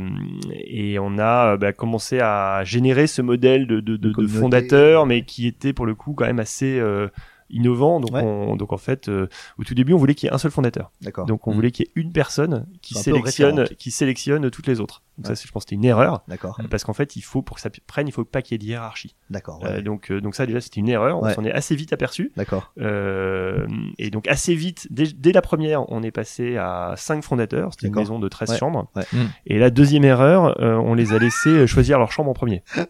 [0.52, 4.40] et on a euh, bah, commencé à générer ce modèle de de, de, de communauté.
[4.40, 7.08] fondateur mais qui était pour le coup quand même assez euh,
[7.50, 8.22] innovant donc Ouais.
[8.24, 10.52] on, donc en fait euh, au tout début on voulait qu'il y ait un seul
[10.52, 11.26] fondateur D'accord.
[11.26, 11.56] donc on Mm.
[11.56, 15.04] voulait qu'il y ait une personne qui sélectionne, qui sélectionne toutes les autres.
[15.18, 15.36] Donc Ouais.
[15.36, 16.58] ça, c'est- je pense, que c'était une erreur D'accord.
[16.72, 18.58] parce qu'en fait, il faut pour que ça prenne, il faut pas qu'il y ait
[18.60, 19.16] de hiérarchie.
[19.30, 19.60] D'accord.
[19.66, 19.82] Euh, ouais.
[19.82, 21.22] donc, euh, donc ça déjà, c'était une erreur.
[21.22, 21.32] Ouais.
[21.32, 22.32] On s'en est assez vite aperçu.
[22.38, 22.72] D'accord.
[22.80, 27.74] Euh, et donc assez vite, dès, dès la première, on est passé à cinq fondateurs.
[27.74, 28.58] C'était une maison de 13 Ouais.
[28.58, 28.88] chambres.
[28.96, 29.04] Ouais.
[29.12, 29.18] Mm.
[29.48, 32.64] Et la deuxième erreur, euh, on les a laissés choisir leur chambre en premier.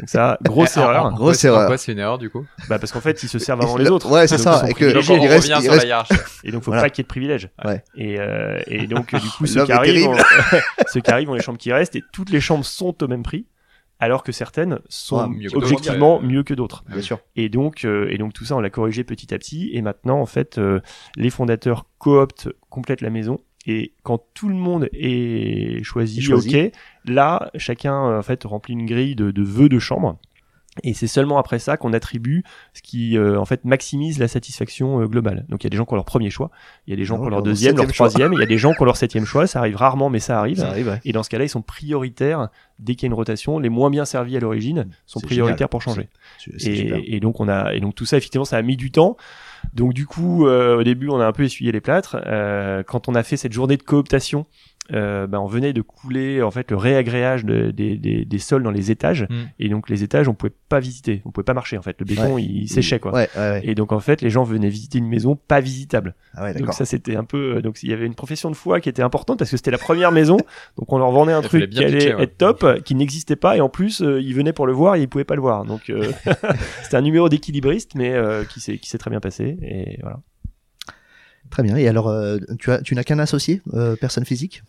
[0.00, 1.12] Donc ça, grosse Eh, erreur.
[1.14, 1.66] Grosse erreur.
[1.66, 3.84] quoi c'est une erreur du coup Bah parce qu'en fait, ils se servent avant les
[3.84, 4.10] le- autres.
[4.10, 5.08] ouais, c'est ça, et que- il reste-
[5.48, 6.14] il sur reste- la hiérarchie.
[6.44, 6.82] Et donc, faut Voilà.
[6.82, 7.48] pas qu'il y ait de privilèges.
[7.64, 7.82] Ouais.
[7.96, 10.16] Et, euh, et donc, du coup, ceux qui, arrivent ont,
[10.88, 13.22] ceux qui arrivent ont les chambres qui restent et toutes les chambres sont au même
[13.22, 13.46] prix,
[13.98, 16.84] alors que certaines sont Ouais, mieux que objectivement mieux que d'autres.
[16.88, 17.18] Bien sûr.
[17.34, 19.70] Et donc, euh, et donc tout ça, on l'a corrigé petit à petit.
[19.72, 20.80] Et maintenant, en fait, euh,
[21.16, 23.40] les fondateurs cooptent, complètent la maison.
[23.66, 26.56] Et quand tout le monde est choisi, Est choisi.
[26.66, 26.72] ok,
[27.04, 30.16] là, chacun euh, en fait remplit une grille de, de vœux de chambre.
[30.82, 35.00] Et c'est seulement après ça qu'on attribue ce qui euh, en fait maximise la satisfaction
[35.00, 35.46] euh, globale.
[35.48, 36.50] Donc il y a des gens qui ont leur premier choix,
[36.86, 38.46] il y a des gens Non, qui ont leur deuxième, leur troisième, il y a
[38.46, 39.46] des gens qui ont leur septième choix.
[39.46, 40.58] Ça arrive rarement, mais ça arrive.
[40.58, 41.00] Ça arrive, ouais.
[41.06, 43.58] Et dans ce cas-là, ils sont prioritaires dès qu'il y a une rotation.
[43.58, 45.68] Les moins bien servis à l'origine sont prioritaires génial.
[45.70, 46.08] pour changer.
[46.58, 49.16] Et donc on a et donc tout ça effectivement ça a mis du temps.
[49.74, 52.16] Donc du coup euh, au début on a un peu essuyé les plâtres.
[52.26, 54.46] Euh, quand on a fait cette journée de cooptation,
[54.92, 58.62] euh, ben, on venait de couler en fait le réagréage de- des, des, des sols
[58.62, 59.34] dans les étages Mm.
[59.58, 61.96] et donc les étages on pouvait pas visiter, on pouvait pas marcher en fait.
[61.98, 62.42] Le béton Ouais.
[62.42, 63.12] il, séchait quoi.
[63.12, 63.60] Ouais, ouais, ouais.
[63.64, 66.14] Et donc en fait les gens venaient visiter une maison pas visitable.
[66.34, 68.80] Ah ouais, Donc ça c'était un peu donc il y avait une profession de foi
[68.80, 70.36] qui était importante parce que c'était la première maison
[70.78, 73.56] donc on leur vendait un Il truc qui allait pitcher, être top qui n'existait pas
[73.56, 75.64] et en plus euh, ils venaient pour le voir et ils pouvaient pas le voir
[75.64, 76.10] donc euh,
[76.82, 80.20] c'était un numéro d'équilibriste mais euh, qui s'est qui s'est très bien passé et voilà.
[81.48, 81.76] Très bien.
[81.76, 84.64] Et alors, euh, tu as, tu n'as qu'un associé, euh, personne physique?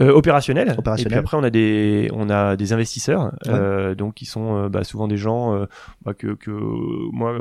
[0.00, 0.74] Euh, opérationnel.
[0.78, 1.12] Opérationnel.
[1.12, 4.68] Et puis après, on a des, on a des investisseurs, euh, donc qui sont euh,
[4.68, 5.66] bah, souvent des gens euh,
[6.02, 6.50] bah, que, que
[7.12, 7.38] moi,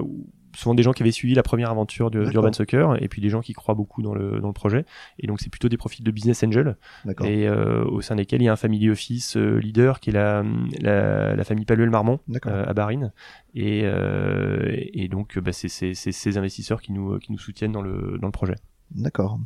[0.55, 3.41] souvent des gens qui avaient suivi la première aventure d'Urban Soccer, et puis des gens
[3.41, 4.83] qui croient beaucoup dans le, dans le projet.
[5.19, 6.75] Et donc, c'est plutôt des profils de business angel,
[7.23, 10.13] et euh, au sein desquels il y a un family office euh, leader qui est
[10.13, 10.43] la,
[10.81, 13.13] la, la famille Paluel-Marmont euh, à Barine.
[13.53, 18.17] Et, euh, et donc, bah, c'est ces investisseurs qui nous, qui nous soutiennent dans le,
[18.19, 18.55] dans le projet.
[18.95, 19.39] D'accord.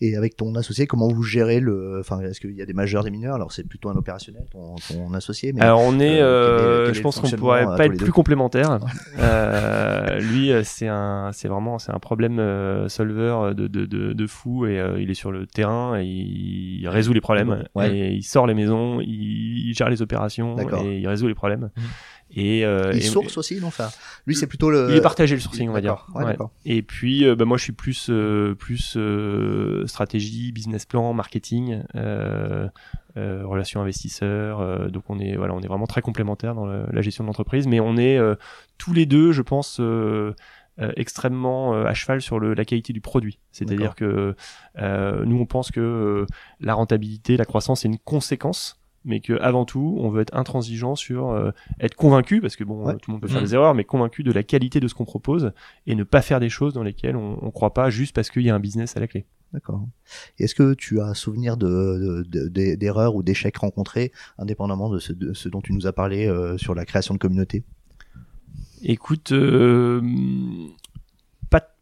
[0.00, 3.02] Et avec ton associé, comment vous gérez le, enfin, est-ce qu'il y a des majeurs,
[3.02, 3.34] des mineurs?
[3.34, 6.64] Alors c'est plutôt un opérationnel, ton, ton associé, mais Alors on est, euh, euh, quel
[6.66, 8.78] est- quel est je pense qu'on pourrait à pas être plus complémentaires.
[9.18, 14.12] euh, lui, euh, c'est un, c'est vraiment, c'est un problème euh, solver de, de, de,
[14.12, 17.96] de fou et euh, il est sur le terrain et il, résout les problèmes Ouais.
[17.96, 21.70] et il sort les maisons, il, il gère les opérations et il résout les problèmes.
[21.76, 21.82] Mhm.
[22.36, 23.88] Et, euh, il et- source aussi, non Enfin,
[24.26, 24.88] lui c'est plutôt le.
[24.90, 26.06] il est partagé le sourcing, on va dire.
[26.14, 26.36] Ouais, Ouais.
[26.64, 31.82] Et puis, euh, bah, moi, je suis plus, euh, plus euh, stratégie, business plan, marketing,
[31.94, 32.68] euh,
[33.16, 34.60] euh, relations investisseurs.
[34.60, 37.28] euh, donc, on est, voilà, on est vraiment très complémentaires dans le- la gestion de
[37.28, 38.34] l'entreprise, mais on est euh,
[38.78, 39.78] tous les deux, je pense.
[39.80, 40.34] euh,
[40.80, 43.38] euh, extrêmement euh, à cheval sur le, la qualité du produit.
[43.52, 44.34] C'est-à-dire que
[44.78, 46.26] euh, nous, on pense que
[46.58, 50.94] la rentabilité, la croissance, est une conséquence, mais que avant tout, on veut être intransigeant
[50.96, 52.94] sur euh, être convaincu, parce que bon, Ouais.
[52.96, 53.46] tout le monde peut faire Mhm.
[53.46, 55.52] des erreurs, mais convaincu de la qualité de ce qu'on propose
[55.86, 58.42] et ne pas faire des choses dans lesquelles on, on croit pas juste parce qu'il
[58.42, 59.26] y a un business à la clé.
[59.52, 59.86] D'accord.
[60.40, 65.12] Est-ce que tu as souvenir de, de- de- d'erreurs ou d'échecs rencontrés, indépendamment de ce,
[65.12, 67.62] de ce dont tu nous as parlé euh, sur la création de communauté?
[68.82, 70.00] Écoute, euh,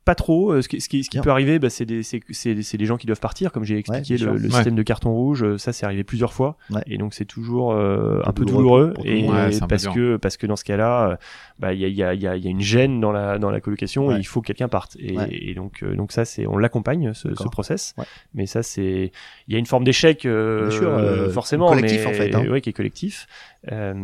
[0.05, 0.53] pas, trop.
[0.53, 2.77] Euh, Ce qui, ce qui, ce qui peut arriver, bah, c'est des, c'est, c'est, c'est
[2.79, 4.51] des gens qui doivent partir, comme j'ai expliqué le, le Ouais.
[4.51, 5.43] système de carton rouge.
[5.45, 6.83] euh, Ça, c'est arrivé plusieurs fois, Ouais.
[6.87, 9.27] et donc c'est toujours euh, un peu douloureux pour et
[9.69, 11.17] parce que parce que dans ce cas-là, euh,
[11.59, 13.01] bah, il y a, il y, a, il y, a, il y a une gêne
[13.01, 14.17] dans la dans la colocation Ouais.
[14.17, 14.97] et il faut que quelqu'un parte.
[14.99, 15.29] Et, Ouais.
[15.31, 17.95] et donc euh, donc ça, c'est on l'accompagne ce, ce process.
[17.99, 18.05] Ouais.
[18.35, 19.13] Mais ça, c'est
[19.49, 22.47] il y a une forme d'échec euh, sûr, euh, forcément, collectif, mais en fait, hein.
[22.49, 23.27] ouais, qui est collectif.
[23.71, 23.95] Euh,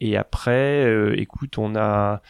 [0.00, 2.22] et après, euh, écoute, on a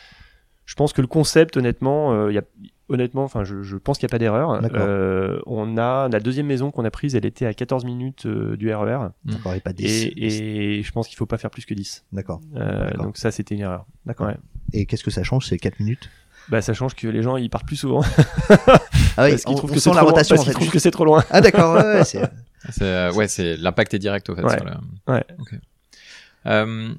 [0.65, 2.43] je pense que le concept, honnêtement, euh, il y a,
[2.89, 4.61] honnêtement, enfin, je, je pense qu'il n'y a pas d'erreur.
[4.75, 8.57] Euh, on a la deuxième maison qu'on a prise, elle était à 14 minutes euh,
[8.57, 9.09] du RER.
[9.25, 9.85] D'accord, et pas 10.
[9.87, 12.05] Et, et je pense qu'il faut pas faire plus que 10.
[12.13, 12.41] D'accord.
[12.57, 13.05] Euh, D'accord.
[13.07, 13.87] donc ça, c'était une erreur.
[14.07, 14.27] D'accord.
[14.27, 14.37] Ouais.
[14.73, 16.11] Et qu'est-ce que ça change C'est 4 minutes?
[16.49, 18.03] Bah, ça change que les gens ils partent plus souvent
[18.51, 18.57] Ah oui,
[19.31, 20.53] parce qu'ils trouvent on que c'est la trop en fait.
[20.53, 21.25] trouvent que c'est trop loin.
[21.31, 22.23] Ah d'accord, ouais, ouais, c'est...
[22.81, 24.45] Euh, ouais, c'est l'impact est direct au fait.
[24.45, 24.57] Ouais.
[24.57, 24.67] sur
[25.09, 25.25] Ouais.
[26.47, 26.95] Euh,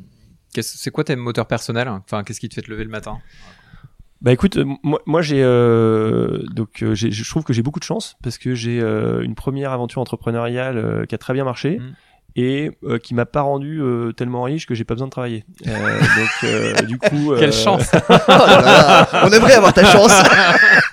[0.62, 1.88] c'est quoi tes moteurs personnels?
[1.88, 3.20] Enfin, qu'est-ce qui te fait te lever le matin?
[4.24, 7.80] Bah écoute, euh, moi, moi j'ai euh, donc euh, j'ai- je trouve que j'ai beaucoup
[7.80, 11.44] de chance parce que j'ai euh, une première aventure entrepreneuriale euh, qui a très bien
[11.44, 11.92] marché Mm.
[12.38, 15.44] et euh, qui m'a pas rendu euh, tellement riche que j'ai pas besoin de travailler.
[15.68, 19.84] Euh, donc euh, du coup, Quelle euh, chance Oh là là, on aimerait avoir ta
[19.84, 20.14] chance.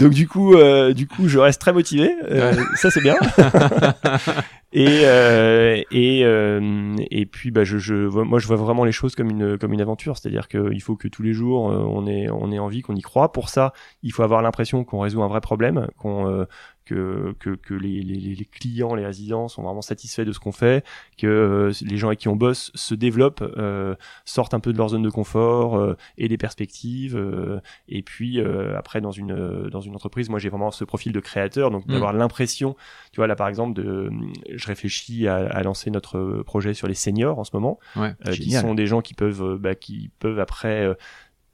[0.00, 2.12] Donc du coup, euh, du coup, je reste très motivé.
[2.30, 3.16] Euh, Ça c'est bien.
[4.72, 9.14] et euh, et euh, et puis bah je, je moi je vois vraiment les choses
[9.14, 10.16] comme une comme une aventure.
[10.16, 13.02] C'est-à-dire qu'il faut que tous les jours euh, on ait on ait envie, qu'on y
[13.02, 13.32] croit.
[13.32, 16.44] Pour ça, il faut avoir l'impression qu'on résout un vrai problème, qu'on euh,
[16.90, 20.50] que, que, que les, les, les clients, les résidents sont vraiment satisfaits de ce qu'on
[20.52, 20.84] fait,
[21.18, 24.78] que euh, les gens avec qui on bosse se développent, euh, sortent un peu de
[24.78, 27.16] leur zone de confort euh, et des perspectives.
[27.16, 28.40] euh, et puis
[28.76, 31.92] après dans une dans une entreprise, moi j'ai vraiment ce profil de créateur, donc Mm.
[31.92, 32.74] d'avoir l'impression,
[33.12, 34.10] tu vois là par exemple, de,
[34.52, 38.14] je réfléchis à, à lancer notre projet sur les seniors en ce moment, Ouais.
[38.32, 40.88] qui sont des gens qui peuvent bah, qui peuvent après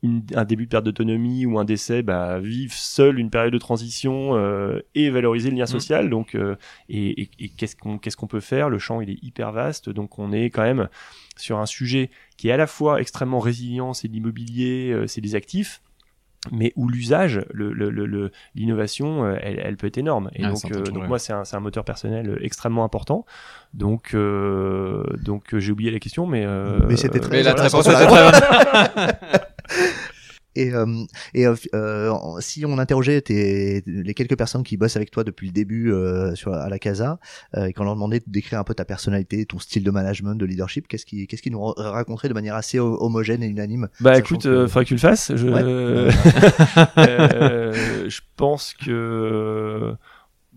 [0.03, 3.59] une- un début de perte d'autonomie ou un décès, bah, vivre seul une période de
[3.59, 6.11] transition euh, et valoriser le lien social.
[6.11, 6.55] Donc, euh,
[6.89, 8.69] et, et- et qu'est-ce qu'on qu'est-ce qu'on peut faire?
[8.69, 10.89] Le champ il est hyper vaste, donc on est quand même
[11.37, 15.21] sur un sujet qui est à la fois extrêmement résilient, c'est de l'immobilier, euh, c'est
[15.21, 15.81] des actifs,
[16.53, 17.41] mais où l'usage,
[18.55, 20.31] l'innovation, le, le, elle, elle, peut être énorme.
[20.35, 23.25] Et Ah, donc, euh, donc moi, c'est un, c'est un moteur personnel extrêmement important.
[23.75, 26.45] Donc, euh, donc euh, j'ai oublié la question, mais.
[26.47, 27.69] euh, Mais c'était très Mais la voilà,
[28.33, 29.41] très.
[30.59, 30.87] Et, euh,
[31.35, 35.49] et euh, euh, si on interrogeait tes, les quelques personnes qui bossent avec toi depuis
[35.49, 37.19] le début euh, sur, à la Casa,
[37.59, 40.35] euh, et qu'on leur demandait de décrire un peu ta personnalité, ton style de management,
[40.35, 43.49] de leadership, qu'est-ce qui, qu'est-ce qui nous ra- raconterait de manière assez ho- homogène et
[43.49, 43.89] unanime?
[44.01, 45.31] Bah écoute, que- euh, faudrait que tu le fasses.
[45.37, 45.63] Je, Ouais.
[46.99, 49.95] Euh, je pense que,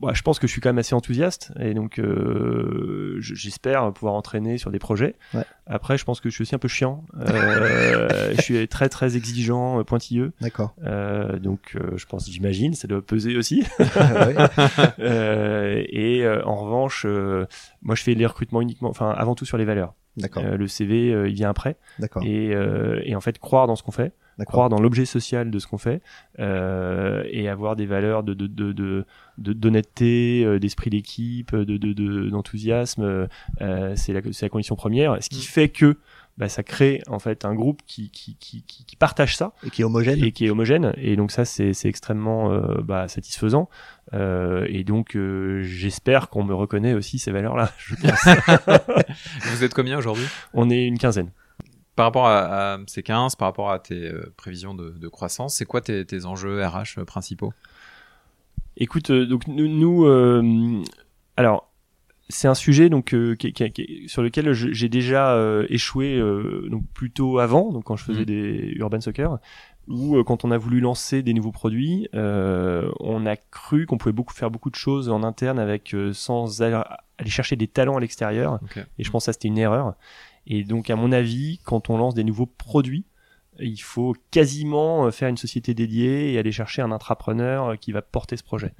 [0.01, 3.91] bah, je pense que je suis quand même assez enthousiaste et donc euh, je- j'espère
[3.93, 5.15] pouvoir entraîner sur des projets.
[5.33, 5.43] Ouais.
[5.67, 7.03] Après, je pense que je suis aussi un peu chiant.
[7.19, 10.31] Euh, je suis très très exigeant, euh, pointilleux.
[10.41, 10.73] D'accord.
[10.83, 13.63] Euh, donc euh, je pense, j'imagine, ça doit peser aussi.
[14.99, 17.45] Euh, et euh, en revanche, euh,
[17.81, 19.93] moi je fais les recrutements uniquement, enfin avant tout sur les valeurs.
[20.19, 20.43] D'accord.
[20.45, 21.77] Euh, le CV, euh, il vient après.
[21.99, 22.23] D'accord.
[22.23, 24.13] Et, euh, et en fait, croire dans ce qu'on fait
[24.45, 26.01] croire dans l'objet social de ce qu'on fait
[26.39, 29.05] euh, et avoir des valeurs de de de de
[29.37, 33.27] de- d'honnêteté, d'esprit d'équipe, de de de- d'enthousiasme, euh,
[33.61, 35.21] euh, c'est la c'est la condition première.
[35.21, 35.41] Ce qui Mm.
[35.41, 35.97] fait que
[36.39, 39.69] bah, ça crée en fait un groupe qui qui qui qui, qui partage ça Et
[39.69, 40.23] qui est homogène.
[40.23, 43.69] et qui est homogène et donc ça c'est c'est extrêmement euh, bah, satisfaisant
[44.13, 47.71] Euh, et donc euh, j'espère qu'on me reconnaît aussi ces valeurs là.
[47.77, 48.25] Je pense.
[49.53, 50.25] Vous êtes combien aujourd'hui?
[50.53, 51.29] On est une quinzaine.
[51.95, 55.55] Par rapport à, à ces 15, par rapport à tes euh, prévisions de, de croissance,
[55.57, 57.53] c'est quoi tes, tes enjeux RH principaux?
[58.77, 60.81] Écoute, euh, donc nous, nous, euh,
[61.35, 61.68] alors
[62.29, 66.67] c'est un sujet donc euh, qui, qui- qui- sur lequel j'ai déjà euh, échoué euh,
[66.69, 68.25] donc plutôt avant, donc quand je faisais Mhm.
[68.25, 69.39] des urban soccer,
[69.87, 73.97] où euh, quand on a voulu lancer des nouveaux produits, euh, on a cru qu'on
[73.97, 76.79] pouvait beaucoup faire beaucoup de choses en interne avec euh, sans aller,
[77.17, 78.59] aller chercher des talents à l'extérieur.
[78.99, 79.95] Et je pense que ça, c'était une erreur.
[80.45, 83.05] Et donc, à mon avis, quand on lance des nouveaux produits,
[83.61, 87.91] il faut quasiment euh, faire une société dédiée et aller chercher un intrapreneur euh, qui
[87.91, 88.73] va porter ce projet.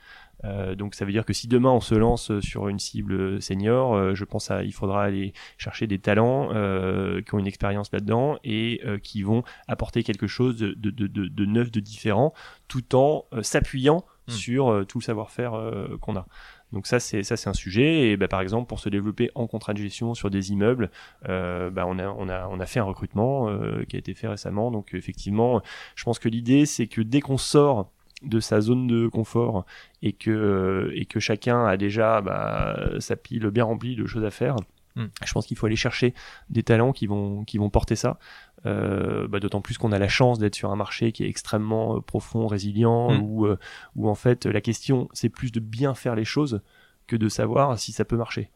[0.45, 3.93] Euh, donc ça veut dire que si demain on se lance sur une cible senior,
[3.93, 7.91] euh, je pense à il faudra aller chercher des talents euh, qui ont une expérience
[7.91, 11.81] là-dedans et euh, qui vont apporter quelque chose de, de, de, de, de neuf, de
[11.81, 12.33] différent,
[12.69, 14.31] tout en euh, s'appuyant Hmm.
[14.31, 16.25] sur euh, tout le savoir-faire euh, qu'on a.
[16.71, 19.47] Donc ça c'est ça c'est un sujet et bah, par exemple pour se développer en
[19.47, 20.91] contrat de gestion sur des immeubles,
[21.27, 24.13] euh, bah, on a on a on a fait un recrutement euh, qui a été
[24.13, 24.71] fait récemment.
[24.71, 25.61] Donc effectivement,
[25.95, 29.65] je pense que l'idée c'est que dès qu'on sort de sa zone de confort
[30.01, 34.31] et que et que chacun a déjà bah, sa pile bien remplie de choses à
[34.31, 34.57] faire.
[34.95, 35.05] Mm.
[35.25, 36.13] Je pense qu'il faut aller chercher
[36.49, 38.17] des talents qui vont qui vont porter ça.
[38.65, 41.95] Euh, bah, D'autant plus qu'on a la chance d'être sur un marché qui est extrêmement
[41.97, 43.21] euh, profond, résilient, Mm.
[43.21, 43.57] où euh,
[43.95, 46.61] où en fait la question c'est plus de bien faire les choses
[47.07, 48.51] que de savoir si ça peut marcher.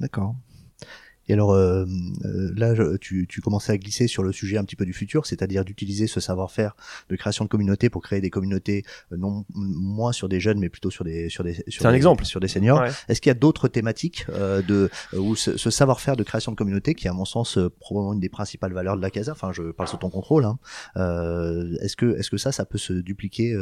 [0.00, 0.34] D'accord.
[1.28, 1.84] Et alors euh,
[2.24, 5.26] euh, là, tu, tu commençais à glisser sur le sujet un petit peu du futur,
[5.26, 6.74] c'est-à-dire d'utiliser ce savoir-faire
[7.08, 10.68] de création de communautés pour créer des communautés euh, non moins sur des jeunes, mais
[10.68, 12.24] plutôt sur des sur des sur C'est un des- exemple.
[12.24, 12.80] sur des seniors.
[12.80, 12.90] Ouais.
[13.08, 16.52] Est-ce qu'il y a d'autres thématiques euh, de euh, où ce, ce savoir-faire de création
[16.52, 19.32] de communauté, qui est à mon sens probablement une des principales valeurs de la casa,
[19.32, 20.58] enfin je parle sous ton contrôle, hein,
[20.96, 23.56] euh, est-ce que est-ce que ça, ça peut se dupliquer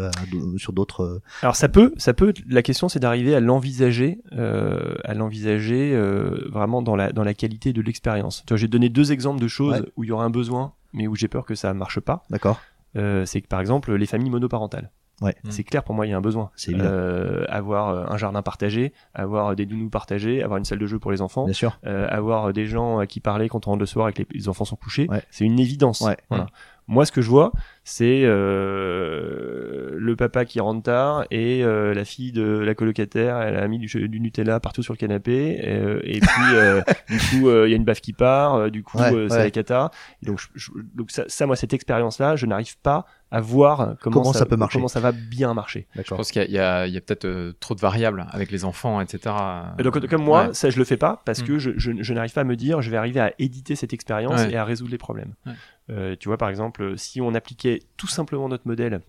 [0.56, 2.32] sur d'autres Alors ça peut, ça peut.
[2.48, 7.34] La question c'est d'arriver à l'envisager, euh, à l'envisager euh, vraiment dans la dans la
[7.34, 8.42] qualité de l'expérience.
[8.46, 9.92] Tu vois, j'ai donné deux exemples de choses Ouais.
[9.96, 12.22] où il y aura un besoin, mais où j'ai peur que ça marche pas.
[12.30, 12.60] D'accord.
[12.96, 14.90] Euh, c'est que par exemple les familles monoparentales.
[15.22, 15.36] Ouais.
[15.44, 15.50] Mm.
[15.50, 16.50] C'est clair pour moi, il y a un besoin.
[16.56, 16.72] C'est.
[16.74, 20.98] Euh, avoir euh, un jardin partagé, avoir des nounous partagés, avoir une salle de jeu
[20.98, 21.78] pour les enfants, Bien sûr.
[21.86, 24.26] euh, avoir des gens à qui parler quand on rentre le soir et que les,
[24.32, 25.22] les enfants sont couchés, Ouais.
[25.30, 26.00] c'est une évidence.
[26.00, 26.16] Ouais.
[26.30, 26.46] Voilà.
[26.88, 27.52] Moi, ce que je vois,
[27.92, 33.56] c'est euh, le papa qui rentre tard et euh, la fille de la colocataire, elle
[33.56, 35.58] a mis du, du Nutella partout sur le canapé.
[35.60, 38.54] Et, euh, et puis, euh, du coup, euh, il y a une baffe qui part.
[38.54, 39.44] euh, du coup, Ouais, euh, c'est ouais.
[39.44, 39.90] la cata.
[40.22, 43.94] Et donc, je- je- donc ça, ça, moi, cette expérience-là, je n'arrive pas à voir
[44.00, 44.78] comment, Comment ça peut marcher.
[44.78, 45.86] comment ça va bien marcher.
[45.94, 48.50] Je pense qu'il y a, il y a- a peut-être euh, trop de variables avec
[48.50, 49.34] les enfants, etc.
[49.78, 50.54] Et donc, comme moi, Ouais.
[50.54, 51.46] ça, je le fais pas parce Mm.
[51.46, 53.92] que je, je, je n'arrive pas à me dire, je vais arriver à éditer cette
[53.92, 54.52] expérience Ouais.
[54.52, 55.34] et à résoudre les problèmes.
[55.46, 55.52] Ouais.
[55.90, 59.00] Euh, tu vois, par exemple, si on appliquait tout simplement notre modèle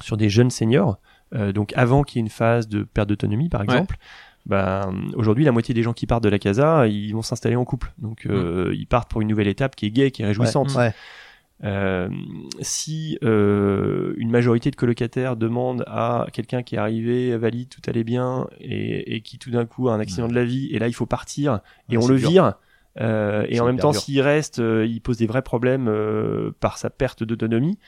[0.00, 0.98] sur des jeunes seniors,
[1.34, 3.96] euh, donc avant qu'il y ait une phase de perte d'autonomie, par exemple,
[4.46, 7.64] ben, aujourd'hui, la moitié des gens qui partent de la casa, ils vont s'installer en
[7.64, 7.92] couple.
[7.98, 10.74] Donc, euh, ils partent pour une nouvelle étape qui est gaie, qui est réjouissante.
[10.74, 10.92] Ouais.
[11.62, 12.08] Euh,
[12.60, 18.04] si euh, une majorité de colocataires demande à quelqu'un qui est arrivé valide, tout allait
[18.04, 20.88] bien, et, et qui tout d'un coup a un accident de la vie, et là
[20.88, 22.30] il faut partir, et Ouais, on le dur.
[22.30, 22.54] vire,
[22.98, 26.78] euh, et en même temps s'il reste, euh, il pose des vrais problèmes euh, par
[26.78, 27.78] sa perte d'autonomie.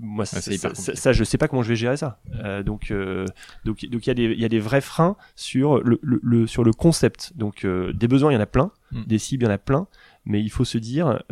[0.00, 0.96] Moi, ça, hyper ça, compliqué.
[0.96, 2.20] ça, je sais pas comment je vais gérer ça.
[2.36, 3.24] Euh, donc, euh,
[3.64, 6.20] donc, donc il y a des, il y a des vrais freins sur le, le,
[6.22, 7.32] le- sur le concept.
[7.36, 9.04] Donc, euh, des besoins, il y en a plein, Mm.
[9.06, 9.86] des cibles, il y en a plein.
[10.24, 11.22] mais il faut se dire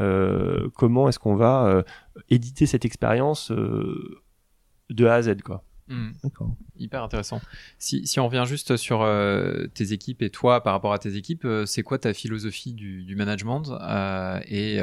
[0.74, 1.84] comment est-ce qu'on va
[2.28, 5.62] éditer cette expérience de A à Z, quoi.
[5.88, 6.12] Hmm.
[6.22, 6.54] D'accord.
[6.78, 7.40] Hyper intéressant.
[7.78, 11.16] Si, si, on revient juste sur euh, tes équipes et toi par rapport à tes
[11.16, 14.78] équipes, euh, c'est quoi ta philosophie du, du management euh, et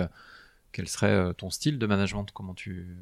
[0.74, 2.26] quel serait ton style de management?
[2.34, 2.98] Comment tu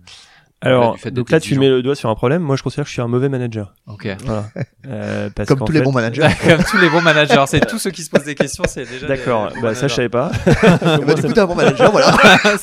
[0.62, 2.42] alors, donc là, tu mets le doigt sur un problème.
[2.42, 3.74] Moi, je considère que je suis un mauvais manager.
[3.88, 4.08] Ok.
[4.24, 4.46] Voilà.
[4.88, 6.28] Euh, Comme tous les bons managers.
[6.48, 7.44] Comme tous les bons managers.
[7.48, 9.08] C'est tous ceux qui se posent des questions, c'est déjà.
[9.08, 9.52] D'accord.
[9.60, 10.32] Bah, ça, je savais pas.
[10.46, 12.12] bah, du coup, t'es un bon manager, voilà.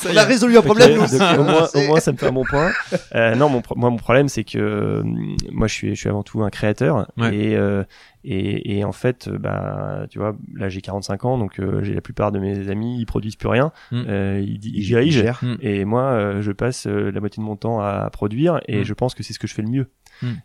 [0.09, 1.03] On a résolu un problème, nous.
[1.03, 2.71] au, moins, au moins, ça me fait un bon point.
[3.13, 5.03] Euh, non, mon, moi, mon problème, c'est que euh,
[5.51, 7.07] moi, je suis, je suis avant tout un créateur.
[7.17, 7.83] Et, euh,
[8.25, 11.93] et, et, en fait, euh, bah, tu vois, là j'ai 45 ans, donc euh, j'ai
[11.93, 14.03] la plupart de mes amis, ils produisent plus rien, mm.
[14.07, 15.57] euh, ils, ils, dirigent, mm.
[15.61, 18.83] et moi, euh, je passe la moitié de mon temps à produire, et mm.
[18.83, 19.89] je pense que c'est ce que je fais le mieux.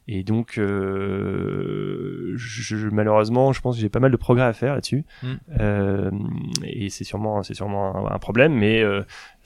[0.09, 0.65] Et donc, je,
[2.89, 5.05] malheureusement, je pense que j'ai pas mal de progrès à faire là-dessus,
[6.65, 8.83] et c'est sûrement, c'est sûrement un, problème, mais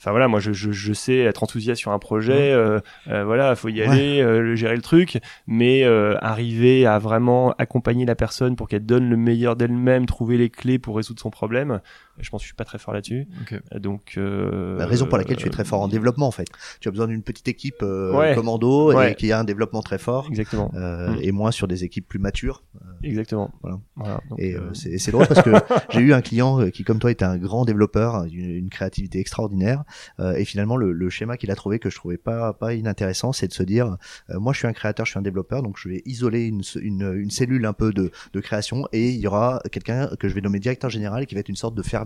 [0.03, 3.55] enfin voilà moi je, je, je, sais être enthousiaste sur un projet euh, euh, voilà
[3.55, 8.57] faut y aller euh, gérer le truc mais euh, arriver à vraiment accompagner la personne
[8.57, 11.79] pour qu'elle donne le meilleur d'elle-même trouver les clés pour résoudre son problème
[12.19, 13.27] je pense que je suis pas très fort là-dessus.
[13.75, 16.47] Donc euh, la raison pour laquelle tu es très fort en développement en fait.
[16.79, 20.27] Tu as besoin d'une petite équipe euh, commando et qui a un développement très fort.
[20.29, 20.71] Exactement.
[20.75, 21.17] Euh, mm.
[21.21, 22.63] Et moins sur des équipes plus matures.
[23.01, 23.51] Exactement.
[23.61, 23.79] Voilà.
[23.95, 25.51] voilà et c'est drôle parce que
[25.89, 29.83] j'ai eu un client qui comme toi était un grand développeur, une, une créativité extraordinaire.
[30.19, 33.47] Et finalement le, le schéma qu'il a trouvé que je trouvais pas pas inintéressant, c'est
[33.47, 33.97] de se dire
[34.29, 37.13] moi je suis un créateur, je suis un développeur, donc je vais isoler une, une,
[37.15, 40.41] une cellule un peu de, de création et il y aura quelqu'un que je vais
[40.41, 42.03] nommer directeur général qui va être une sorte de faire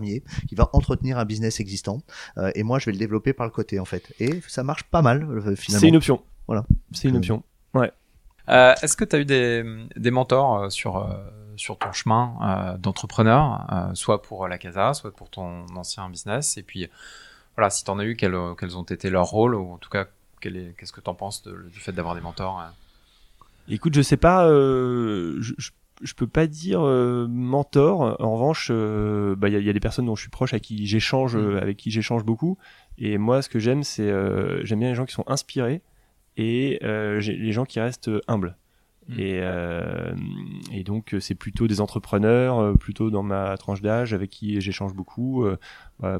[0.48, 2.02] qui va entretenir un business existant
[2.36, 4.84] euh, et moi je vais le développer par le côté en fait et ça marche
[4.84, 5.80] pas mal euh, finalement.
[5.80, 6.22] C'est une option.
[6.46, 6.64] Voilà.
[6.92, 7.42] C'est une euh, option.
[7.74, 7.92] Ouais.
[8.48, 9.64] Est-ce que tu as eu des,
[9.96, 11.06] des mentors sur
[11.56, 16.56] sur ton chemin d'entrepreneur, soit pour la Casa, soit pour ton ancien business?
[16.56, 16.88] Et puis
[17.58, 19.90] voilà, si tu en as eu, quels, quels ont été leurs rôles ou en tout
[19.90, 20.06] cas
[20.40, 22.62] qu'est-ce que tu en penses du fait d'avoir des mentors
[23.68, 25.70] Écoute, je sais pas, je, je
[26.02, 28.16] je peux pas dire euh, mentor.
[28.20, 30.54] En revanche, euh, bah, il y, a, y, a, des personnes dont je suis proche,
[30.54, 31.40] à qui j'échange, mm.
[31.40, 32.58] euh, avec qui j'échange beaucoup.
[32.98, 34.10] Et moi, ce que j'aime, c'est
[34.64, 35.82] j'aime bien les gens qui sont inspirés
[36.36, 38.56] et les gens qui restent humbles.
[39.08, 39.20] Mm.
[39.20, 40.12] Et, euh,
[40.72, 44.94] et donc c'est plutôt des entrepreneurs, euh, plutôt dans ma tranche d'âge avec qui j'échange
[44.94, 45.44] beaucoup.
[45.44, 45.56] Euh,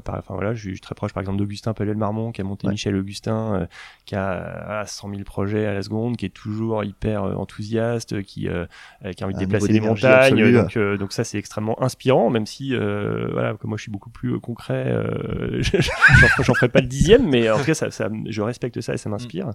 [0.01, 2.67] par, enfin voilà, je suis très proche par exemple d'Augustin Pelluel Marmont qui a monté
[2.67, 3.67] Michel Augustin,
[4.05, 8.49] qui a, 100 000 projets à la seconde, qui est toujours hyper enthousiaste, qui, qui
[8.49, 10.51] a envie de déplacer les montagnes.
[10.51, 14.37] Donc, donc ça c'est extrêmement inspirant, même si voilà, comme moi je suis beaucoup plus
[14.41, 14.93] concret,
[15.61, 18.97] j'en ferai pas le dixième, mais en tout cas ça, ça je respecte ça et
[18.97, 19.47] ça m'inspire.
[19.47, 19.53] Mm.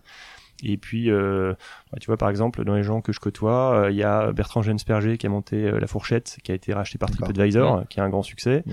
[0.62, 1.54] Et puis, euh,
[1.92, 4.32] bah, tu vois, par exemple, dans les gens que je côtoie, euh, il y a
[4.32, 8.00] Bertrand Jensperger qui a monté euh, La Fourchette, qui a été racheté par TripAdvisor, qui
[8.00, 8.64] a un grand succès,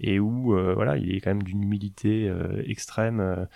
[0.00, 2.30] et où, voilà, il est quand même d'une humilité
[2.66, 3.46] extrême.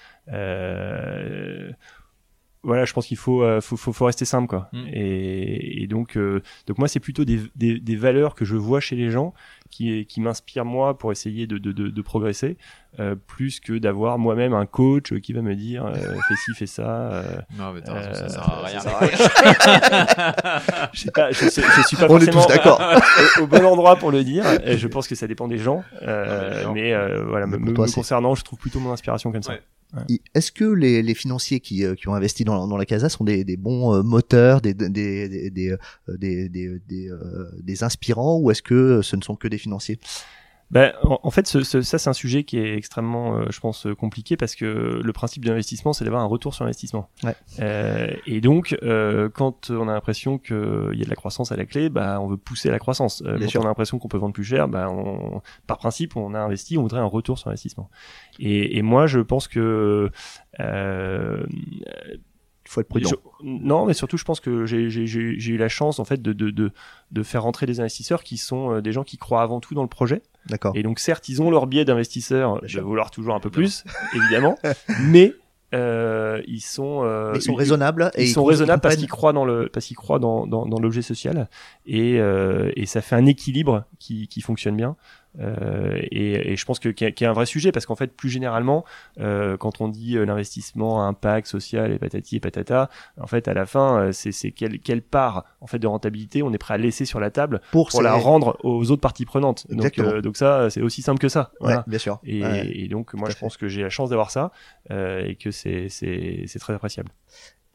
[2.64, 4.68] Voilà, je pense qu'il faut, faut, faut, faut, rester simple, quoi.
[4.72, 4.86] Mm.
[4.92, 6.18] Et, et, donc,
[6.66, 9.34] donc moi, c'est plutôt des, des, des, valeurs que je vois chez les gens
[9.70, 12.56] qui, qui m'inspirent moi pour essayer de, de, de, de progresser.
[13.00, 15.94] Euh, plus que d'avoir moi-même un coach qui va me dire euh,
[16.28, 17.10] fais ci, fais ça.
[17.10, 17.24] Euh,
[17.58, 18.78] non, mais t'as raison, ça sert à rien.
[20.92, 22.80] je sais pas, je, je, suis pas forcément d'accord
[23.40, 24.44] au, bon endroit pour le dire.
[24.64, 25.82] Et je pense que ça dépend des gens,
[26.72, 26.94] mais
[27.26, 29.54] voilà, me, concernant, je trouve plutôt mon inspiration comme ça.
[30.34, 34.60] Est-ce que les, financiers qui, qui, ont investi dans, la casa sont des, bons moteurs,
[34.60, 35.76] des,
[37.82, 39.98] inspirants, ou est-ce que ce ne sont que des financiers?
[40.70, 44.36] Ben, en, fait, ce, ça c'est un sujet qui est extrêmement, euh, je pense, compliqué
[44.36, 47.08] parce que le principe de l'investissement, c'est d'avoir un retour sur investissement.
[47.22, 47.34] Ouais.
[47.60, 50.56] Euh, et donc, euh, quand on a l'impression qu'il
[50.94, 53.22] y a de la croissance à la clé, bah, on veut pousser la croissance.
[53.26, 56.34] Euh, quand on a l'impression qu'on peut vendre plus cher, bah, on, par principe, on
[56.34, 57.90] a investi, on voudrait un retour sur investissement.
[58.38, 60.10] Et, et moi, je pense que
[60.60, 63.10] euh, il faut être prudent.
[63.42, 66.72] non, mais surtout, je pense que j'ai eu la chance en fait de, de, de,
[67.12, 69.88] de, faire rentrer des investisseurs qui sont des gens qui croient avant tout dans le
[69.88, 70.22] projet.
[70.46, 70.72] D'accord.
[70.76, 73.84] Et donc certes, ils ont leur biais d'investisseurs, je vais vouloir toujours un peu plus,
[74.14, 74.58] évidemment,
[75.00, 75.34] mais
[75.74, 79.68] euh, ils sont euh, ils sont raisonnables ils, sont raisonnables parce qu'ils croient dans le
[79.72, 81.48] parce qu'ils croient dans, dans, dans l'objet social
[81.84, 84.94] et, euh, et ça fait un équilibre qui, qui fonctionne bien
[85.40, 88.14] euh, et, et, je pense que qu'il y, a un vrai sujet parce qu'en fait
[88.14, 88.84] plus généralement
[89.18, 92.88] euh, quand on dit euh, l'investissement impact social et patati et patata
[93.20, 96.52] en fait à la fin euh, c'est quelle quelle part en fait de rentabilité on
[96.52, 99.66] est prêt à laisser sur la table pour, pour la rendre aux autres parties prenantes.
[99.70, 101.50] Donc euh, donc ça c'est aussi simple que ça.
[101.60, 101.78] Voilà.
[101.78, 102.20] ouais, bien sûr.
[102.24, 104.52] Et, et donc moi je pense que j'ai la chance d'avoir ça
[104.90, 105.88] et que c'est
[106.60, 107.10] très appréciable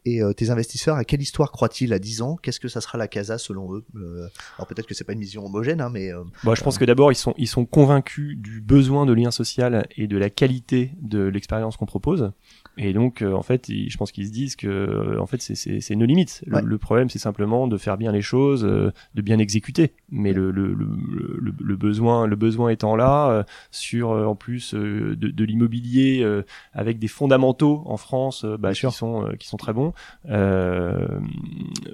[0.04, 2.36] Et euh, tes investisseurs, à quelle histoire croient-ils à 10 ans?
[2.42, 3.84] Qu'est-ce que ça sera la casa selon eux?
[3.96, 6.78] Euh, Alors peut-être que c'est pas une vision homogène, hein, mais euh, Bon, je pense
[6.78, 10.30] que d'abord ils sont ils sont convaincus du besoin de lien social et de la
[10.30, 12.32] qualité de l'expérience qu'on propose.
[12.78, 15.40] Et donc euh, en fait, ils- je pense qu'ils se disent que euh, en fait
[15.42, 16.42] c'est nos limites.
[16.46, 16.62] Le, Ouais.
[16.64, 19.92] le problème c'est simplement de faire bien les choses, euh, de bien exécuter.
[20.10, 25.16] Mais le le, le, besoin le besoin étant là euh, sur euh, en plus euh,
[25.16, 26.42] de, de l'immobilier euh,
[26.72, 29.92] avec des fondamentaux en France bah, qui sont euh, qui sont très bons.
[30.28, 31.06] Euh,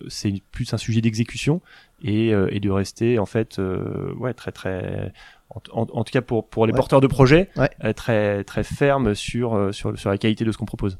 [0.09, 1.61] c'est plus un sujet d'exécution
[2.03, 5.13] et, euh, et de rester en fait euh, ouais très très
[5.51, 6.77] en, en- en tout cas pour pour les Ouais.
[6.77, 7.71] porteurs de projets Ouais.
[7.85, 10.99] euh, très très ferme sur euh, sur sur la qualité de ce qu'on propose.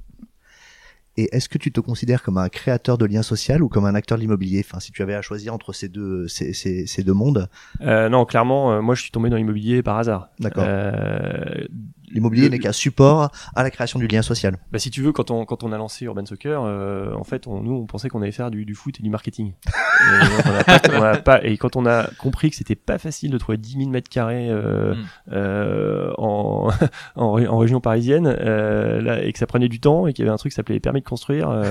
[1.19, 3.95] et est-ce que tu te considères comme un créateur de lien social ou comme un
[3.95, 4.63] acteur de l'immobilier?
[4.65, 7.49] Enfin, si tu avais à choisir entre ces deux ces, ces, ces deux mondes,
[7.81, 10.29] Euh, non, clairement, euh, moi je suis tombé dans l'immobilier par hasard.
[10.41, 10.65] D'accord.
[10.67, 11.67] Euh,
[12.11, 14.57] l'immobilier n'est qu'un support à la création du lien social.
[14.73, 17.47] bah, si tu veux, quand on quand on a lancé Urban Soccer, euh, en fait,
[17.47, 19.53] on, nous on pensait qu'on allait faire du, du foot et du marketing.
[19.67, 22.75] et, donc, on a pas, on a pas- et quand on a compris que c'était
[22.75, 25.05] pas facile de trouver 10 000 mètres carrés euh, Mm.
[25.33, 26.69] euh, en,
[27.17, 30.25] en ré- en région parisienne, euh, là, et que ça prenait du temps et qu'il
[30.25, 31.65] y avait un truc qui s'appelait permis de construire euh,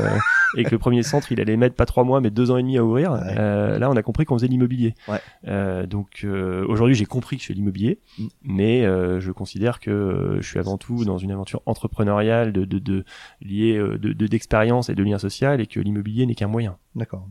[0.58, 2.62] et que le premier centre il allait mettre pas trois mois mais deux ans et
[2.62, 3.12] demi à ouvrir.
[3.14, 3.20] Ouais.
[3.38, 4.96] euh, là, on a compris qu'on faisait de l'immobilier.
[5.08, 5.20] Ouais.
[5.48, 8.28] Euh, donc euh, aujourd'hui, j'ai compris que je fais de l'immobilier, Mm.
[8.44, 9.92] mais euh, je considère que
[10.26, 13.06] euh, je suis avant tout dans une aventure entrepreneuriale de, de, de
[13.42, 16.78] liée euh, de de- d'expérience et de lien social et que l'immobilier n'est qu'un moyen.
[16.96, 17.28] D'accord.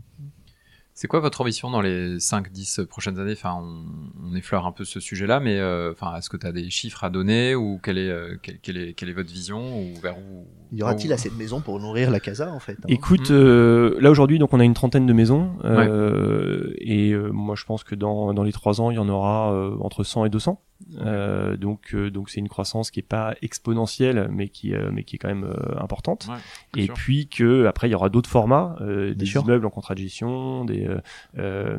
[0.97, 3.32] C'est quoi votre ambition dans les 5-10 prochaines années?
[3.32, 3.84] Enfin, on,
[4.30, 7.03] on effleure un peu ce sujet-là, mais euh, enfin, est-ce que tu as des chiffres
[7.03, 10.16] à donner ou quelle est, euh, quelle, quelle est, quelle est votre vision ou vers
[10.16, 13.31] où Y aura-t-il où- assez de maisons pour nourrir la casa en fait hein Écoute,
[13.31, 13.35] Mm.
[13.35, 17.64] euh, là aujourd'hui, donc on a une trentaine de maisons euh, et euh, moi je
[17.64, 20.31] pense que dans dans les trois ans, il y en aura euh, entre 100 et
[20.31, 20.61] 200.
[21.01, 25.05] Euh, donc euh, donc c'est une croissance qui est pas exponentielle, mais qui euh, mais
[25.05, 26.27] qui est quand même euh, importante.
[26.29, 26.35] Ouais,
[26.75, 26.95] bien Et sûr.
[26.95, 29.43] puis que après il y aura d'autres formats, euh, des sûr.
[29.43, 30.99] immeubles en contrat de gestion, des euh,
[31.39, 31.79] euh,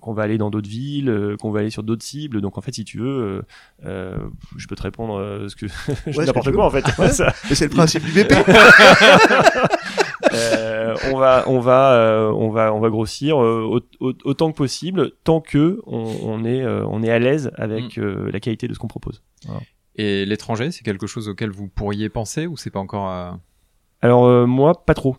[0.00, 2.40] qu'on va aller dans d'autres villes, euh, qu'on va aller sur d'autres cibles.
[2.40, 3.42] Donc en fait, si tu veux,
[3.84, 5.66] je peux te répondre euh, ce que
[6.26, 6.84] n'importe quoi en fait.
[7.12, 8.02] Ça, Mais c'est le principe
[10.32, 10.94] Euh,
[11.46, 12.30] on va euh,
[12.90, 16.04] grossir euh, au- au- autant que possible tant que on,
[16.44, 19.22] est euh, à l'aise avec euh, la qualité de ce qu'on propose.
[19.96, 23.30] Et l'étranger, c'est quelque chose auquel vous pourriez penser ou c'est pas encore euh,
[24.02, 25.16] Alors euh, moi pas trop.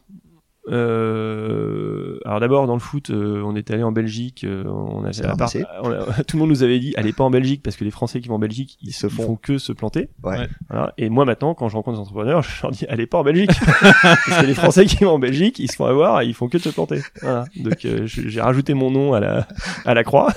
[2.26, 5.09] Euh, alors d'abord dans le foot, euh, on est allé en Belgique, euh, on a,
[5.09, 5.51] à part-
[5.84, 7.91] on a- tout le monde nous avait dit allez pas en Belgique parce que les
[7.91, 9.23] Français qui vont en Belgique ils, Ils se ils font.
[9.23, 10.09] font que se planter.
[10.23, 10.47] Ouais.
[10.69, 10.93] Voilà.
[10.97, 13.51] Et moi maintenant quand je rencontre des entrepreneurs, je leur dis allez pas en Belgique
[14.01, 16.47] parce que les Français qui vont en Belgique ils se font avoir, et ils font
[16.49, 17.01] que de se planter.
[17.21, 17.45] Voilà.
[17.57, 19.47] Donc euh, j'ai rajouté mon nom à la
[19.86, 20.34] à la croix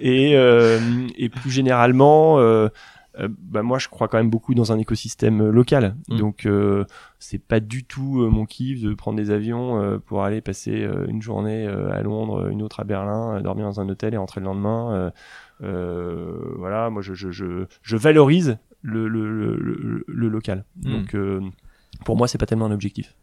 [0.00, 0.78] et euh,
[1.16, 2.38] et plus généralement.
[3.20, 6.16] Euh, bah moi je crois quand même beaucoup dans un écosystème euh, local Mm.
[6.18, 6.84] donc euh,
[7.18, 11.66] c'est pas du tout mon kiff de prendre des avions pour aller passer une journée
[11.66, 15.12] à Londres une autre à Berlin dormir dans un hôtel et rentrer le lendemain
[15.60, 20.90] voilà moi je, je, je, je valorise le, le, le, le, local Mm.
[20.90, 21.40] donc euh,
[22.04, 23.14] pour moi c'est pas tellement un objectif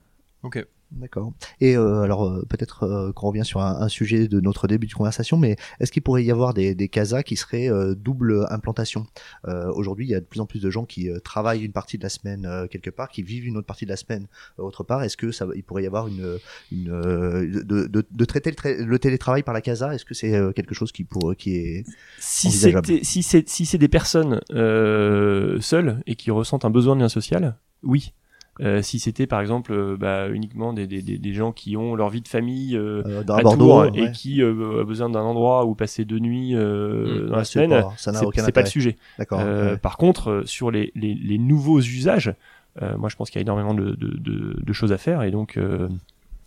[0.44, 0.66] Ok.
[0.90, 1.34] D'accord.
[1.60, 4.88] Et euh, alors euh, peut-être euh, qu'on revient sur un, un sujet de notre début
[4.88, 8.48] de conversation, mais est-ce qu'il pourrait y avoir des, des casas qui seraient euh, double
[8.50, 9.06] implantation?
[9.50, 11.74] Euh, Aujourd'hui, il y a de plus en plus de gens qui euh, travaillent une
[11.74, 14.28] partie de la semaine euh, quelque part, qui vivent une autre partie de la semaine
[14.60, 15.04] euh, autre part.
[15.04, 16.38] Est-ce que ça, il pourrait y avoir une,
[16.72, 19.94] une euh, de, de, de traiter le, tra- le télétravail par la casa?
[19.94, 21.86] Est-ce que c'est euh, quelque chose qui pour qui est
[22.18, 26.96] si c'était si c'est si c'est des personnes euh, seules et qui ressentent un besoin
[26.96, 28.14] de lien social oui
[28.60, 32.10] Euh, si c'était par exemple euh, bah, uniquement des, des, des, gens qui ont leur
[32.10, 35.22] vie de famille euh, euh, dans à Bordeaux Tours et qui euh, a besoin d'un
[35.22, 37.30] endroit où passer deux nuits euh, Mm.
[37.30, 38.97] dans la semaine, c'est pas le sujet.
[39.20, 39.39] D'accord.
[39.41, 39.78] Euh, ouais.
[39.78, 42.34] Par contre, euh, sur les, les, les nouveaux usages,
[42.82, 45.22] euh, moi je pense qu'il y a énormément de, de, de, de choses à faire
[45.24, 45.88] et donc euh,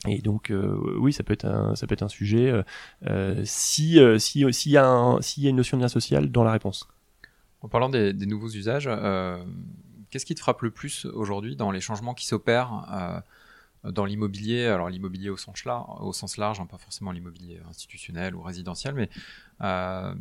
[0.08, 2.52] et donc euh, oui, ça peut être un ça peut être un sujet
[3.44, 6.42] si euh, si s'il y a s'il y a une notion de lien social dans
[6.44, 6.88] la réponse.
[7.62, 9.36] En parlant des, des nouveaux usages, euh,
[10.10, 13.22] qu'est-ce qui te frappe le plus aujourd'hui dans les changements qui s'opèrent
[13.84, 14.66] euh, dans l'immobilier?
[14.66, 15.64] Alors l'immobilier au sens
[16.36, 19.08] large, hein, pas forcément l'immobilier institutionnel ou résidentiel, mais
[19.62, 20.14] euh,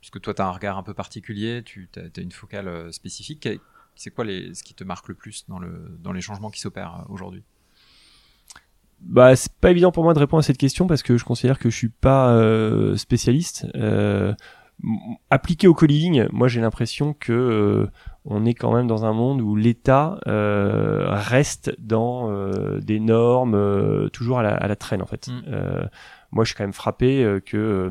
[0.00, 3.48] puisque toi tu as un regard un peu particulier, tu as, une focale euh, spécifique.
[3.96, 7.04] C'est quoi ce qui te marque le plus dans, le, dans les changements qui s'opèrent
[7.08, 7.42] aujourd'hui?
[9.00, 11.58] Bah, c'est pas évident pour moi de répondre à cette question parce que je considère
[11.58, 12.38] que je suis pas
[12.96, 13.66] spécialiste.
[15.30, 17.86] Appliqué au co-living, moi j'ai l'impression que euh,
[18.24, 23.54] on est quand même dans un monde où l'État euh, reste dans euh, des normes
[23.54, 25.28] euh, toujours à la, à la traîne en fait.
[25.28, 25.42] Mm.
[25.48, 25.86] Euh,
[26.30, 27.90] moi je suis quand même frappé que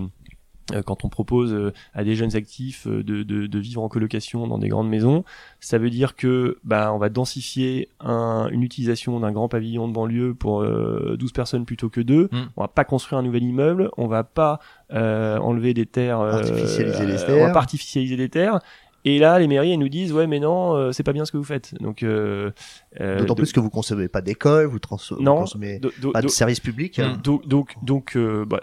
[0.85, 4.47] quand on propose euh, à des jeunes actifs euh, de, de, de, vivre en colocation
[4.47, 5.23] dans des grandes maisons,
[5.59, 9.93] ça veut dire que bah, on va densifier un, une utilisation d'un grand pavillon de
[9.93, 12.29] banlieue pour 12 personnes plutôt que deux.
[12.31, 12.37] Mm.
[12.57, 14.59] On va pas construire un nouvel immeuble, on va pas
[14.91, 17.37] enlever des terres, artificialiser les terres.
[17.37, 18.59] on va pas artificialiser les terres.
[19.05, 21.37] Et là, les mairies, elles nous disent, ouais, mais non, c'est pas bien ce que
[21.37, 21.73] vous faites.
[21.81, 22.51] Donc, euh,
[22.99, 25.79] d'autant plus que vous concevez pas d'école, vous, trans non, vous consommez
[26.13, 26.99] pas de service public.
[26.99, 27.21] Mm.
[27.21, 28.17] Donc, donc, donc,
[28.47, 28.59] bah,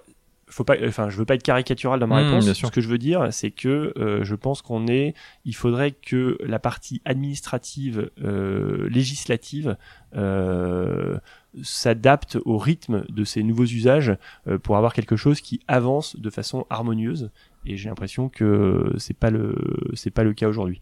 [0.49, 2.53] faut pas, enfin, je veux pas être caricatural dans ma Mmh, réponse.
[2.53, 6.39] Ce que je veux dire, c'est que euh, je pense qu'on est, il faudrait que
[6.45, 9.77] la partie administrative, euh, législative,
[10.17, 11.19] euh,
[11.63, 14.17] s'adapte au rythme de ces nouveaux usages
[14.47, 17.31] euh, pour avoir quelque chose qui avance de façon harmonieuse.
[17.65, 19.57] Et j'ai l'impression que c'est pas le,
[19.95, 20.81] c'est pas le cas aujourd'hui.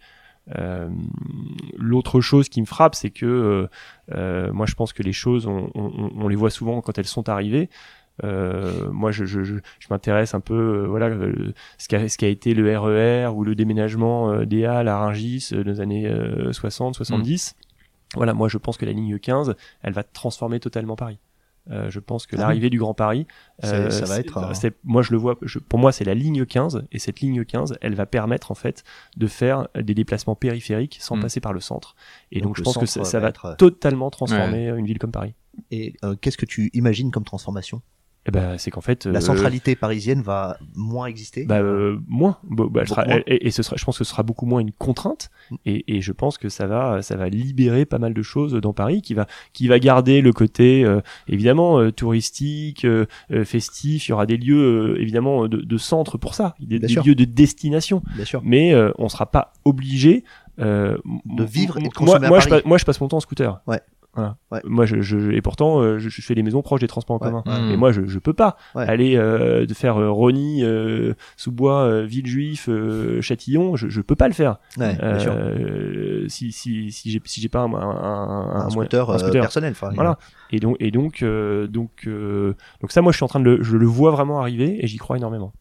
[0.59, 0.91] Euh,
[1.79, 3.67] L'autre chose qui me frappe, c'est que euh,
[4.15, 7.07] euh, moi je pense que les choses, on, on, on les voit souvent quand elles
[7.07, 7.71] sont arrivées.
[8.23, 12.09] Euh, moi, je, je, je, je m'intéresse un peu, euh, voilà, euh, ce qui, a,
[12.09, 15.65] ce qui a été le RER ou le déménagement euh, des Halles à Rungis euh,
[15.65, 16.15] dans les années
[16.53, 17.57] 60, 70.
[18.15, 21.19] Voilà, moi, je pense que la ligne 15, elle va transformer totalement Paris.
[21.71, 23.27] Euh, je pense que Ah l'arrivée du Grand Paris,
[23.63, 24.39] ça va être
[24.85, 27.79] moi je le vois, je- pour moi c'est la ligne 15 et cette ligne 15,
[27.81, 28.85] elle va permettre en fait
[29.17, 31.21] de faire des déplacements périphériques sans Mm.
[31.23, 31.97] passer par le centre.
[32.33, 35.33] Et Donc, donc, je pense que ça, va être- totalement transformer une ville comme Paris.
[35.71, 37.81] Et euh, qu'est-ce que tu imagines comme transformation?
[38.27, 42.39] Et ben c'est qu'en fait La euh, centralité parisienne va moins exister Bah, euh, moins.
[42.45, 43.21] Bah, elle sera- moins.
[43.27, 45.31] et, et ce sera, je pense que ce sera beaucoup moins une contrainte.
[45.51, 45.55] Mm.
[45.67, 48.73] Et, et je pense que ça va, ça va libérer pas mal de choses dans
[48.73, 53.05] Paris, qui va, qui va garder le côté euh, évidemment euh, touristique, euh,
[53.45, 54.09] festif.
[54.09, 57.25] Il y aura des lieux euh, évidemment de, de centre pour ça, des, lieux de
[57.25, 58.03] destination.
[58.17, 58.41] Bien sûr.
[58.45, 60.25] Mais euh, on sera pas obligé
[60.61, 60.97] euh,
[61.27, 63.17] De vivre et de consommer moi, à moi, je passe, moi, je passe mon temps
[63.19, 63.61] en scooter.
[63.67, 63.81] Ouais.
[64.15, 64.37] Voilà.
[64.53, 64.61] Ouais.
[64.65, 67.25] Moi, je, je, et pourtant, euh, je, je fais des maisons proches des transports en
[67.25, 67.31] Ouais.
[67.43, 67.43] commun.
[67.69, 67.73] Mm.
[67.73, 68.89] Et moi, je, je peux pas Ouais.
[68.89, 73.77] aller euh, de faire euh, Rony, euh, Sous-Bois, euh, Villejuif, euh, Châtillon.
[73.77, 74.59] Je, je peux pas le faire.
[74.79, 75.33] Ouais, bien sûr.
[75.37, 79.41] Euh, si si si j'ai si j'ai pas un, un, un, Un, scooter, un scooter.
[79.43, 79.73] personnel.
[79.73, 80.19] enfin, Voilà.
[80.51, 83.45] Et donc et donc euh, donc euh, donc ça, moi, je suis en train de
[83.51, 85.53] le, je le vois vraiment arriver et j'y crois énormément.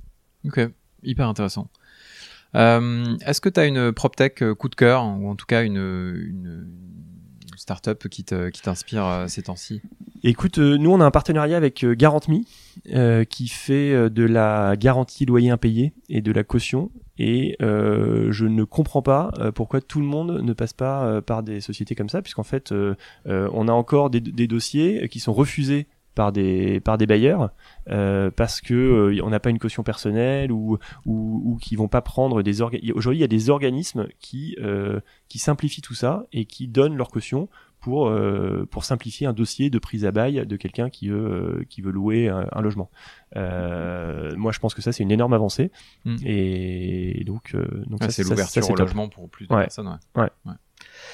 [0.45, 0.59] Ok,
[1.03, 1.69] hyper intéressant.
[2.55, 5.77] Euh, Est-ce que tu as une PropTech coup de cœur, ou en tout cas une,
[5.77, 6.67] une,
[7.53, 9.81] une startup qui t'inspire euh, ces temps-ci
[10.25, 12.43] Écoute, euh, nous on a un partenariat avec euh, GarantMe
[12.93, 16.91] euh, qui fait de la garantie loyer impayé et de la caution.
[17.19, 21.93] Et je ne comprends pas pourquoi tout le monde ne passe pas par des sociétés
[21.93, 22.73] comme ça, puisqu'en fait
[23.25, 25.85] on a encore des dossiers qui sont refusés
[26.15, 27.51] par des par des bailleurs
[27.89, 31.87] euh, parce que euh, on n'a pas une caution personnelle ou ou, ou qui vont
[31.87, 36.25] pas prendre des aujourd'hui il y a des organismes qui euh, qui simplifient tout ça
[36.31, 37.49] et qui donnent leur caution
[37.79, 41.17] pour euh, pour simplifier un dossier de prise à bail de quelqu'un qui veut
[41.59, 42.89] euh, qui veut louer un, un logement.
[43.35, 45.71] Euh, moi, je pense que ça c'est une énorme avancée
[46.05, 46.15] Mm.
[46.25, 48.79] et donc euh, donc Ouais, ça, C'est l'ouverture au top.
[48.87, 49.61] logement pour plus de Ouais.
[49.63, 49.87] personnes.
[50.15, 50.29] Ouais.
[50.45, 50.53] Ouais.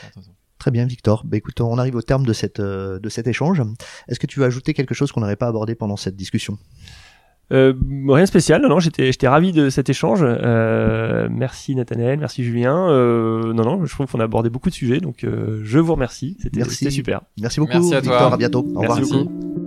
[0.07, 0.31] Intéressant.
[0.59, 1.23] Très bien, Victor.
[1.25, 3.61] Bah, écoute, on arrive au terme de, cette, euh, de cet échange.
[4.07, 6.57] Est-ce que tu veux ajouter quelque chose qu'on n'aurait pas abordé pendant cette discussion?
[7.51, 7.73] Euh,
[8.07, 10.19] rien de spécial, non, non, j'étais, j'étais ravi de cet échange.
[10.21, 12.91] Euh, merci Nathanaël, merci Julien.
[12.91, 15.93] Euh, non, non, je trouve qu'on a abordé beaucoup de sujets, donc euh, je vous
[15.93, 16.37] remercie.
[16.43, 16.75] C'était, Merci.
[16.75, 17.21] c'était super.
[17.41, 18.11] Merci beaucoup, Merci à toi.
[18.11, 18.33] Victor.
[18.33, 18.59] À bientôt.
[18.59, 18.97] Au revoir.
[18.97, 19.25] Merci Merci.
[19.25, 19.58] beaucoup.